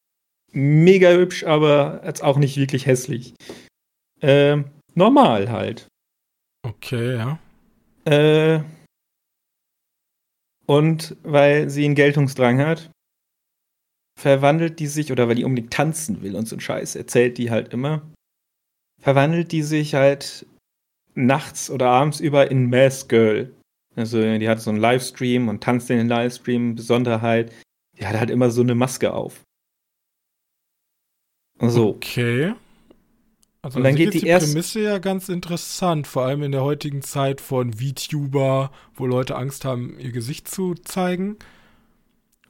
[0.52, 3.34] mega hübsch, aber jetzt auch nicht wirklich hässlich.
[4.22, 5.86] Ähm, normal halt.
[6.66, 7.38] Okay, ja.
[8.08, 8.62] Äh,
[10.66, 12.90] und weil sie einen Geltungsdrang hat,
[14.18, 17.50] verwandelt die sich, oder weil die unbedingt tanzen will und so ein Scheiß, erzählt die
[17.50, 18.10] halt immer,
[19.00, 20.46] verwandelt die sich halt
[21.14, 23.54] nachts oder abends über in Mask Girl.
[23.94, 27.52] Also die hat so einen Livestream und tanzt in den Livestream, Besonderheit,
[27.98, 29.42] die hat halt immer so eine Maske auf.
[31.60, 31.90] So.
[31.90, 32.54] Okay.
[33.68, 36.42] Also Und dann an sich geht die die erst- Prämisse ja ganz interessant, vor allem
[36.42, 41.36] in der heutigen Zeit von VTuber, wo Leute Angst haben, ihr Gesicht zu zeigen.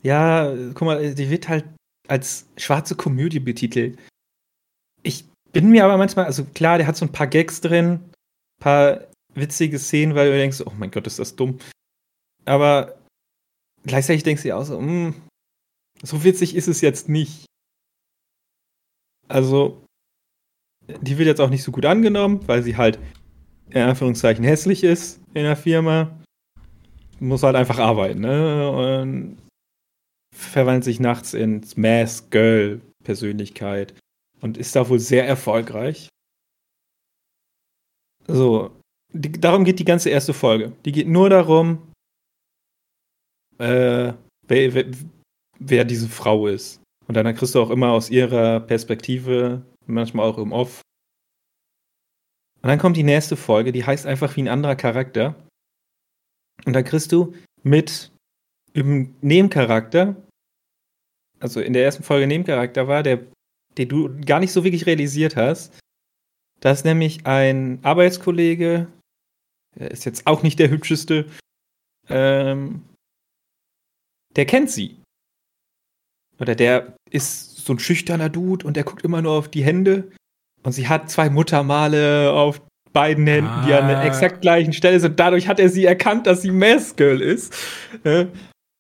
[0.00, 1.64] Ja, guck mal, die wird halt
[2.06, 3.98] als schwarze Komödie betitelt.
[5.02, 7.98] Ich bin mir aber manchmal, also klar, der hat so ein paar Gags drin,
[8.60, 11.58] paar witzige Szenen, weil du denkst, oh mein Gott, ist das dumm.
[12.44, 12.96] Aber
[13.82, 15.14] gleichzeitig denkst du dir auch so, hm,
[16.00, 17.44] so witzig ist es jetzt nicht.
[19.26, 19.84] Also,
[21.00, 22.98] die wird jetzt auch nicht so gut angenommen, weil sie halt
[23.70, 26.10] in Anführungszeichen hässlich ist in der Firma.
[27.20, 28.70] Muss halt einfach arbeiten, ne?
[28.70, 29.38] Und
[30.34, 33.94] verwandelt sich nachts ins Mask Girl Persönlichkeit
[34.40, 36.08] und ist da wohl sehr erfolgreich.
[38.26, 38.70] So,
[39.12, 40.72] die, darum geht die ganze erste Folge.
[40.84, 41.78] Die geht nur darum,
[43.58, 44.12] äh,
[44.46, 44.84] wer, wer,
[45.58, 46.80] wer diese Frau ist.
[47.06, 50.82] Und dann kriegst du auch immer aus ihrer Perspektive, manchmal auch im Off.
[52.62, 55.34] Und dann kommt die nächste Folge, die heißt einfach wie ein anderer Charakter.
[56.64, 58.12] Und da kriegst du mit
[58.72, 60.16] im Nebencharakter,
[61.40, 63.24] also in der ersten Folge Nebencharakter war, der,
[63.76, 65.78] den du gar nicht so wirklich realisiert hast.
[66.60, 68.88] Das ist nämlich ein Arbeitskollege,
[69.76, 71.30] der ist jetzt auch nicht der hübscheste,
[72.08, 72.82] ähm,
[74.34, 75.00] der kennt sie.
[76.40, 80.10] Oder der ist so ein schüchterner Dude und der guckt immer nur auf die Hände.
[80.64, 82.60] Und sie hat zwei Muttermale auf
[82.92, 84.04] beiden Händen, die an der Ah.
[84.06, 85.20] exakt gleichen Stelle sind.
[85.20, 87.54] Dadurch hat er sie erkannt, dass sie Mask Girl ist.
[88.02, 88.26] Äh,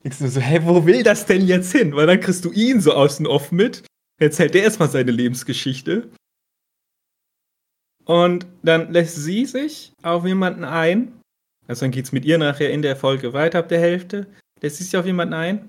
[0.02, 1.94] du so, hä, wo will das denn jetzt hin?
[1.94, 3.84] Weil dann kriegst du ihn so außen off mit.
[4.20, 6.08] Erzählt der erstmal seine Lebensgeschichte.
[8.04, 11.12] Und dann lässt sie sich auf jemanden ein.
[11.66, 14.26] Also dann geht's mit ihr nachher in der Folge weiter ab der Hälfte.
[14.62, 15.68] Lässt sie sich auf jemanden ein.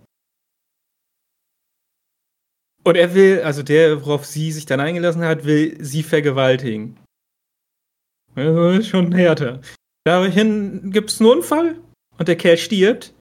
[2.84, 6.98] Und er will, also der, worauf sie sich dann eingelassen hat, will sie vergewaltigen.
[8.36, 9.62] Also ist schon härter.
[10.06, 11.76] Daraufhin gibt's einen Unfall
[12.18, 13.14] und der Kerl stirbt.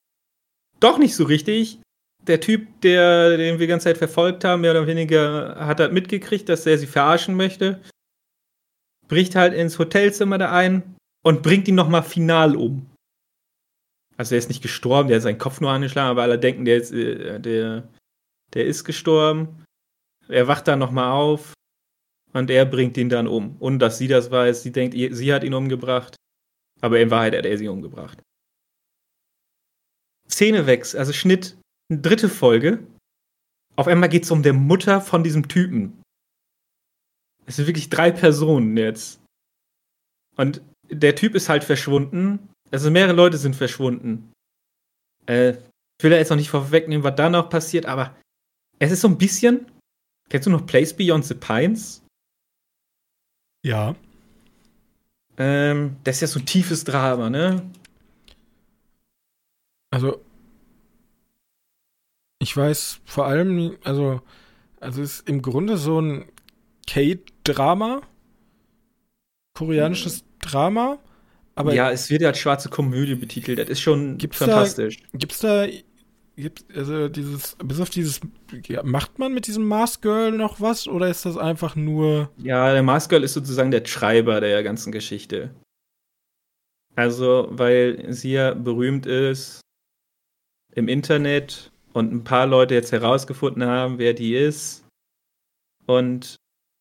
[0.81, 1.81] Doch nicht so richtig.
[2.27, 5.93] Der Typ, der, den wir die ganze Zeit verfolgt haben, mehr oder weniger, hat halt
[5.93, 7.83] mitgekriegt, dass er sie verarschen möchte.
[9.09, 12.87] Bricht halt ins Hotelzimmer da ein und bringt ihn nochmal final um.
[14.17, 16.77] Also er ist nicht gestorben, der hat seinen Kopf nur angeschlagen, aber alle denken, der
[16.77, 17.89] ist, äh, der,
[18.55, 19.64] der ist gestorben.
[20.28, 21.55] Er wacht dann nochmal auf
[22.32, 23.57] und er bringt ihn dann um.
[23.59, 26.16] Und dass sie das weiß, sie denkt, sie hat ihn umgebracht.
[26.80, 28.22] Aber in Wahrheit hat er sie umgebracht.
[30.30, 31.59] Szenewechsel, also Schnitt,
[31.90, 32.86] dritte Folge.
[33.76, 36.03] Auf einmal geht es um der Mutter von diesem Typen.
[37.46, 39.20] Es sind wirklich drei Personen jetzt.
[40.36, 42.51] Und der Typ ist halt verschwunden.
[42.70, 44.32] Also mehrere Leute sind verschwunden.
[45.26, 48.16] Äh, ich will ja jetzt noch nicht vorwegnehmen, was da noch passiert, aber
[48.79, 49.66] es ist so ein bisschen.
[50.29, 52.03] Kennst du noch Place Beyond the Pines?
[53.64, 53.97] Ja.
[55.37, 57.70] Ähm, das ist ja so ein tiefes Drama, ne?
[59.91, 60.22] Also,
[62.41, 64.20] ich weiß vor allem, also,
[64.81, 66.31] also es ist im Grunde so ein
[66.87, 68.03] K-Drama,
[69.55, 70.99] koreanisches Drama,
[71.55, 73.59] aber ja, es wird ja als schwarze Komödie betitelt.
[73.59, 74.99] Das ist schon Gibt's fantastisch.
[75.12, 75.66] gibt's da,
[76.74, 78.20] also dieses, bis auf dieses,
[78.66, 82.72] ja, macht man mit diesem Mars Girl noch was oder ist das einfach nur, Ja,
[82.72, 85.55] der Mars Girl ist sozusagen der Schreiber der ganzen Geschichte.
[86.95, 89.61] Also, weil sie ja berühmt ist
[90.74, 94.84] im Internet und ein paar Leute jetzt herausgefunden haben, wer die ist
[95.86, 96.36] und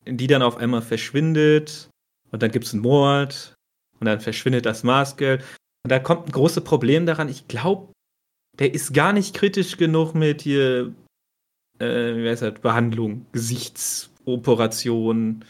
[0.05, 1.89] die dann auf einmal verschwindet
[2.31, 3.55] und dann gibt es einen Mord
[3.99, 5.39] und dann verschwindet das Mars Girl
[5.83, 7.29] und da kommt ein großes Problem daran.
[7.29, 7.93] Ich glaube,
[8.59, 10.93] der ist gar nicht kritisch genug mit hier,
[11.79, 15.45] äh, wie heißt das, Behandlung, Gesichtsoperation,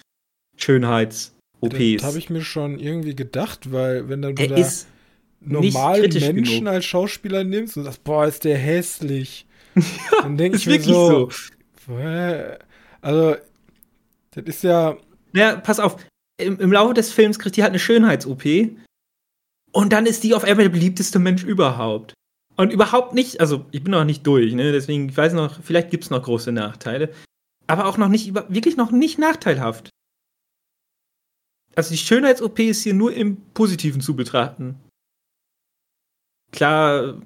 [0.58, 2.01] Schönheits-OPs.
[2.01, 4.62] das habe ich mir schon irgendwie gedacht, weil wenn dann du Der da
[5.93, 6.74] kritisch Menschen genug.
[6.74, 9.45] als Schauspieler nimmst und sagst, boah, ist der hässlich.
[10.22, 11.93] dann denke ich mir wirklich so, so.
[13.01, 13.36] Also,
[14.32, 14.97] das ist ja,
[15.34, 15.97] Ja, pass auf.
[16.39, 18.43] Im, Im Laufe des Films kriegt die halt eine Schönheits-OP.
[19.72, 22.14] Und dann ist die auf einmal der beliebteste Mensch überhaupt.
[22.58, 24.72] Und überhaupt nicht, also ich bin noch nicht durch, ne?
[24.72, 27.14] Deswegen, ich weiß noch, vielleicht gibt es noch große Nachteile.
[27.68, 29.89] Aber auch noch nicht, wirklich noch nicht nachteilhaft.
[31.76, 34.80] Also die Schönheits-OP ist hier nur im Positiven zu betrachten.
[36.51, 37.22] Klar,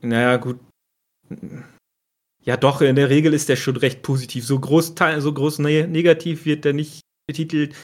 [0.00, 0.58] naja, gut.
[2.42, 4.44] Ja, doch, in der Regel ist der schon recht positiv.
[4.44, 7.80] So groß, so groß ne negativ wird er nicht betitelt.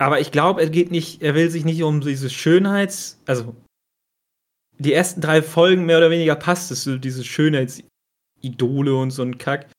[0.00, 3.54] Aber ich glaube, er geht nicht, er will sich nicht um diese Schönheits-, also
[4.78, 9.36] die ersten drei Folgen mehr oder weniger passt es, so diese Schönheitsidole und so ein
[9.36, 9.70] Kack.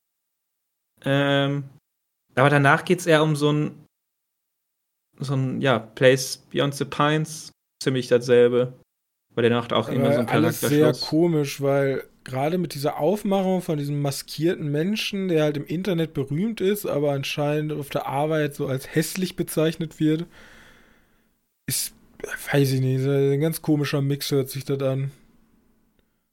[1.03, 1.63] Ähm,
[2.35, 3.85] aber danach geht es eher um so ein,
[5.17, 7.51] so ein, ja, Place Beyond the Pines,
[7.81, 8.73] ziemlich dasselbe.
[9.33, 11.09] Weil der macht auch immer so aber ein alles sehr Charakterschluss.
[11.09, 16.61] komisch, weil gerade mit dieser Aufmachung von diesem maskierten Menschen, der halt im Internet berühmt
[16.61, 20.25] ist, aber anscheinend auf der Arbeit so als hässlich bezeichnet wird,
[21.67, 21.93] ist,
[22.51, 25.11] weiß ich nicht, ein ganz komischer Mix hört sich das an.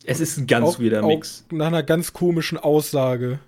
[0.04, 1.44] Es ist ein ganz Auch- auch Mix.
[1.50, 3.40] Nach einer ganz komischen Aussage.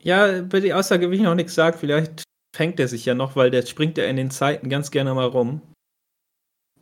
[0.00, 1.76] Ja, bei der Aussage will ich noch nichts sagen.
[1.78, 2.22] Vielleicht
[2.54, 5.26] fängt er sich ja noch, weil der springt ja in den Zeiten ganz gerne mal
[5.26, 5.60] rum.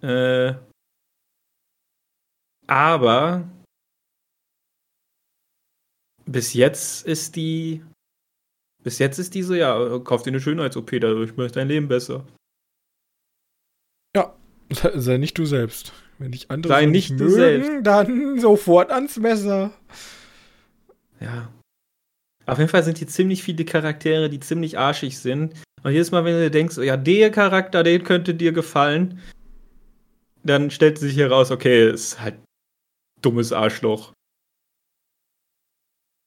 [0.03, 0.55] Äh,
[2.67, 3.49] aber
[6.27, 7.83] bis jetzt ist die.
[8.83, 12.25] Bis jetzt ist die so, ja, kauf dir eine Schönheits-OP, dadurch macht dein Leben besser.
[14.71, 15.93] Sei sei nicht du selbst.
[16.19, 17.87] Wenn dich andere Sei nicht du mögen, selbst.
[17.87, 19.73] dann sofort ans Messer.
[21.21, 21.53] Ja.
[22.47, 25.55] Auf jeden Fall sind hier ziemlich viele Charaktere, die ziemlich arschig sind.
[25.83, 29.21] Und jedes Mal, wenn du denkst, ja, der Charakter, den könnte dir gefallen,
[30.43, 32.37] dann stellt sich heraus, okay, ist halt
[33.21, 34.13] dummes Arschloch.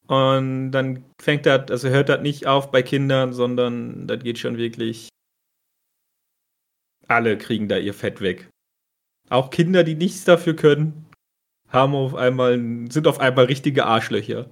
[0.09, 4.57] Und dann fängt das, also hört das nicht auf bei Kindern, sondern das geht schon
[4.57, 5.09] wirklich.
[7.07, 8.49] Alle kriegen da ihr Fett weg.
[9.29, 11.05] Auch Kinder, die nichts dafür können,
[11.67, 12.57] haben auf einmal,
[12.89, 14.49] sind auf einmal richtige Arschlöcher.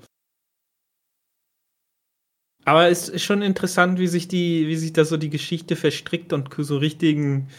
[2.63, 6.33] Aber es ist schon interessant, wie sich die, wie sich da so die Geschichte verstrickt
[6.33, 7.49] und so richtigen.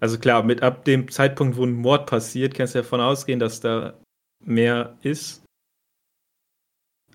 [0.00, 3.60] Also klar, mit ab dem Zeitpunkt, wo ein Mord passiert, kannst du davon ausgehen, dass
[3.60, 3.98] da
[4.44, 5.47] mehr ist.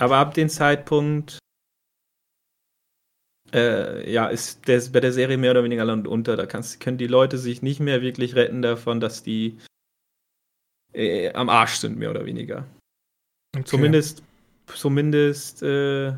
[0.04, 1.40] Aber ab dem Zeitpunkt,
[3.54, 6.36] äh, ja, ist der, bei der Serie mehr oder weniger Land unter.
[6.36, 9.60] Da kannst, können die Leute sich nicht mehr wirklich retten davon, dass die
[10.94, 12.66] äh, am Arsch sind, mehr oder weniger.
[13.56, 13.66] Okay.
[13.66, 14.24] Zumindest,
[14.68, 16.14] zumindest, äh,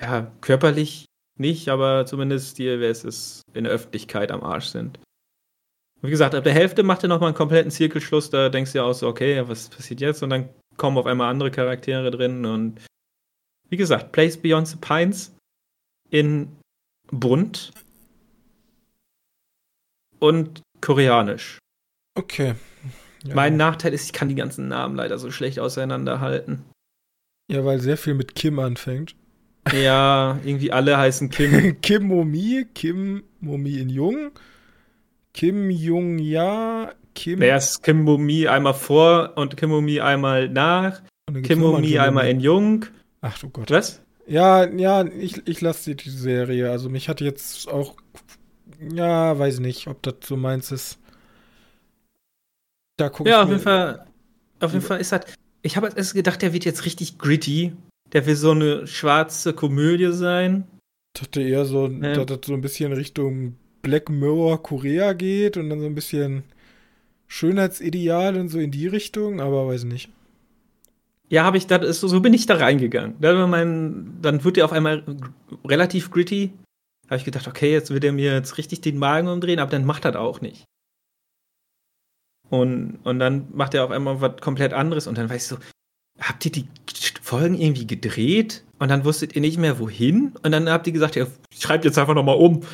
[0.00, 1.04] ja, körperlich
[1.38, 4.98] nicht, aber zumindest die, wer es ist, in der Öffentlichkeit am Arsch sind.
[6.02, 8.84] Wie gesagt, ab der Hälfte macht er nochmal einen kompletten Zirkelschluss, da denkst du ja
[8.84, 10.22] auch so, okay, was passiert jetzt?
[10.22, 10.48] Und dann
[10.80, 12.80] kommen auf einmal andere Charaktere drin und
[13.68, 15.36] wie gesagt, Place Beyond the Pines
[16.08, 16.56] in
[17.12, 17.70] bunt
[20.18, 21.58] und koreanisch.
[22.14, 22.54] Okay.
[23.24, 23.34] Ja.
[23.34, 26.64] Mein Nachteil ist, ich kann die ganzen Namen leider so schlecht auseinanderhalten.
[27.52, 29.14] ja, weil sehr viel mit Kim anfängt.
[29.72, 31.78] Ja, irgendwie alle heißen Kim.
[31.82, 34.30] Kim Momi, Kim Momi in Jung,
[35.34, 37.38] Kim Jung Ja, Kim.
[37.38, 41.00] Naja, ist Kim Momi einmal vor und Kim Momi einmal nach.
[41.26, 42.86] Und dann gibt's Kim nochmal Momi einen einmal in Jung.
[43.20, 43.70] Ach du Gott.
[43.70, 44.00] Was?
[44.26, 46.70] Ja, ja, ich, ich lasse die, Serie.
[46.70, 47.96] Also mich hat jetzt auch,
[48.94, 50.98] ja, weiß nicht, ob das so meins ist.
[52.96, 54.06] Da guck ja, auf jeden Fall,
[54.60, 55.22] auf jeden Fall ist das.
[55.62, 57.72] Ich habe erst gedacht, der wird jetzt richtig gritty.
[58.12, 60.66] Der will so eine schwarze Komödie sein.
[61.14, 62.00] Ich dachte eher so, ähm.
[62.00, 66.44] dass das so ein bisschen Richtung Black Mirror Korea geht und dann so ein bisschen
[67.30, 70.10] Schönheitsideal und so in die Richtung, aber weiß nicht.
[71.28, 73.14] Ja, habe ich, das so bin ich da reingegangen.
[73.20, 75.04] Dann, mein, dann wird er auf einmal
[75.64, 76.52] relativ gritty.
[77.06, 79.84] Habe ich gedacht, okay, jetzt wird er mir jetzt richtig den Magen umdrehen, aber dann
[79.84, 80.64] macht er das auch nicht.
[82.48, 85.56] Und, und dann macht er auf einmal was komplett anderes und dann weißt du,
[86.18, 86.66] habt ihr die
[87.22, 91.14] Folgen irgendwie gedreht und dann wusstet ihr nicht mehr wohin und dann habt ihr gesagt,
[91.14, 92.64] ja, schreibt jetzt einfach nochmal um.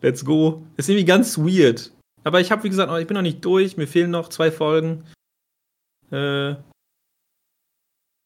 [0.00, 0.64] Let's go.
[0.78, 1.92] ist irgendwie ganz weird.
[2.26, 5.04] Aber ich habe, wie gesagt, ich bin noch nicht durch, mir fehlen noch zwei Folgen.
[6.10, 6.56] Äh,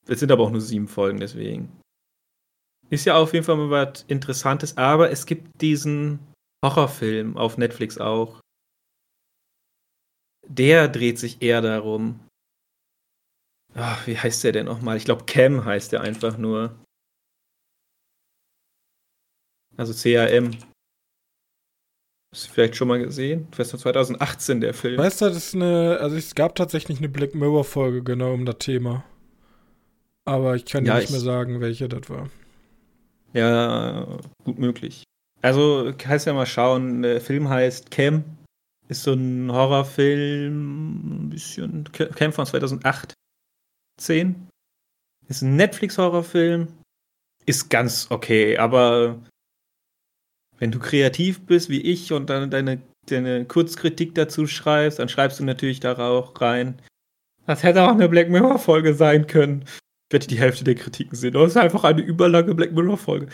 [0.09, 1.79] es sind aber auch nur sieben Folgen, deswegen.
[2.89, 6.19] Ist ja auf jeden Fall mal was Interessantes, aber es gibt diesen
[6.65, 8.41] Horrorfilm auf Netflix auch.
[10.49, 12.27] Der dreht sich eher darum.
[13.75, 14.97] Ach, wie heißt der denn nochmal?
[14.97, 16.75] Ich glaube, Cam heißt der einfach nur.
[19.77, 20.57] Also C-A-M.
[22.33, 23.49] Hast du vielleicht schon mal gesehen?
[23.57, 24.99] Das ist 2018 der Film.
[24.99, 28.47] Weißt du, das ist eine, also es gab tatsächlich eine Black Mirror Folge genau um
[28.47, 29.05] das Thema.
[30.25, 32.29] Aber ich kann ja, dir nicht mehr sagen, welche das war.
[33.33, 35.03] Ja, gut möglich.
[35.43, 38.25] Also, kannst ja mal schauen, der Film heißt Cam.
[38.89, 43.15] Ist so ein Horrorfilm, ein bisschen, Cam von 2008.
[44.01, 44.49] 10.
[45.29, 46.69] Ist ein Netflix-Horrorfilm.
[47.47, 49.19] Ist ganz okay, aber
[50.61, 55.41] wenn du kreativ bist wie ich und dann deine, deine Kurzkritik dazu schreibst, dann schreibst
[55.41, 56.81] du natürlich da auch rein.
[57.47, 59.65] Das hätte auch eine Black Mirror-Folge sein können
[60.11, 61.33] werde die Hälfte der Kritiken sehen.
[61.33, 63.29] Das ist einfach eine überlange Black Mirror-Folge.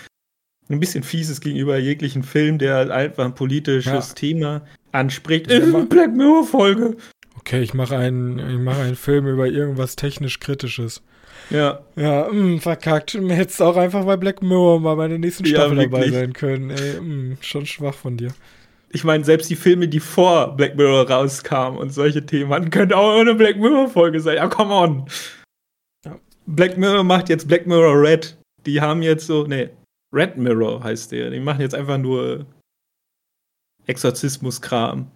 [0.68, 4.14] Ein bisschen fieses gegenüber jeglichen Film, der einfach ein politisches ja.
[4.14, 4.62] Thema
[4.92, 5.50] anspricht.
[5.50, 6.96] Ist eine Black Mirror-Folge.
[7.36, 11.02] Okay, ich mache einen, ich mache einen Film über irgendwas technisch Kritisches.
[11.50, 11.80] Ja.
[11.96, 13.14] Ja, mh, hm, verkackt.
[13.14, 16.70] Hättest auch einfach bei Black Mirror mal bei der nächsten Staffel ja, dabei sein können.
[16.70, 18.32] Ey, mh, hm, schon schwach von dir.
[18.90, 22.94] Ich meine, selbst die Filme, die vor Black Mirror rauskamen und solche Themen hatten, könnten
[22.94, 24.36] auch eine Black Mirror-Folge sein.
[24.36, 25.08] Ja, come on.
[26.46, 28.36] Black Mirror macht jetzt Black Mirror Red.
[28.64, 29.70] Die haben jetzt so, nee,
[30.12, 31.30] Red Mirror heißt der.
[31.30, 32.46] Die machen jetzt einfach nur
[33.86, 35.10] Exorzismus-Kram.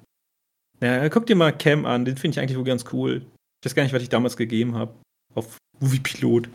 [0.81, 3.27] Ja, guck dir mal Cam an, den finde ich eigentlich wohl ganz cool.
[3.61, 4.95] Ich weiß gar nicht, was ich damals gegeben habe.
[5.35, 6.49] Auf Movie Pilot.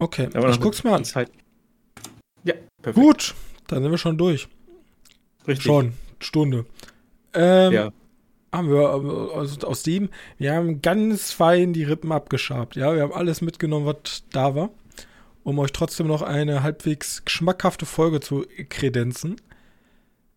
[0.00, 1.04] Okay, Aber ich guck's mal an.
[1.04, 1.30] Zeit.
[2.44, 3.04] Ja, perfekt.
[3.04, 3.34] Gut,
[3.66, 4.48] dann sind wir schon durch.
[5.46, 5.64] Richtig.
[5.64, 6.66] Schon, Stunde.
[7.34, 7.92] Ähm, ja
[8.52, 8.90] haben wir
[9.34, 10.08] also aus dem,
[10.38, 12.76] wir haben ganz fein die Rippen abgeschabt.
[12.76, 14.70] Ja, wir haben alles mitgenommen, was da war,
[15.44, 19.36] um euch trotzdem noch eine halbwegs geschmackhafte Folge zu kredenzen.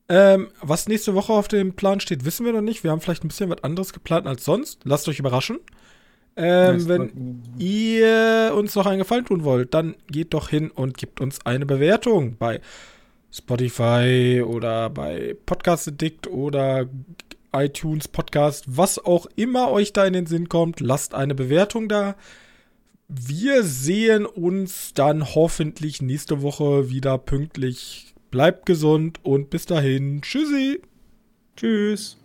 [0.09, 2.83] Ähm, was nächste Woche auf dem Plan steht, wissen wir noch nicht.
[2.83, 4.81] Wir haben vielleicht ein bisschen was anderes geplant als sonst.
[4.83, 5.59] Lasst euch überraschen.
[6.38, 11.19] Ähm, wenn ihr uns noch einen Gefallen tun wollt, dann geht doch hin und gebt
[11.19, 12.61] uns eine Bewertung bei
[13.32, 16.88] Spotify oder bei Podcast Addict oder
[17.53, 22.15] iTunes, Podcast, was auch immer euch da in den Sinn kommt, lasst eine Bewertung da.
[23.07, 28.13] Wir sehen uns dann hoffentlich nächste Woche wieder pünktlich.
[28.32, 30.21] Bleibt gesund und bis dahin.
[30.21, 30.82] Tschüssi.
[31.57, 32.20] Tschüss.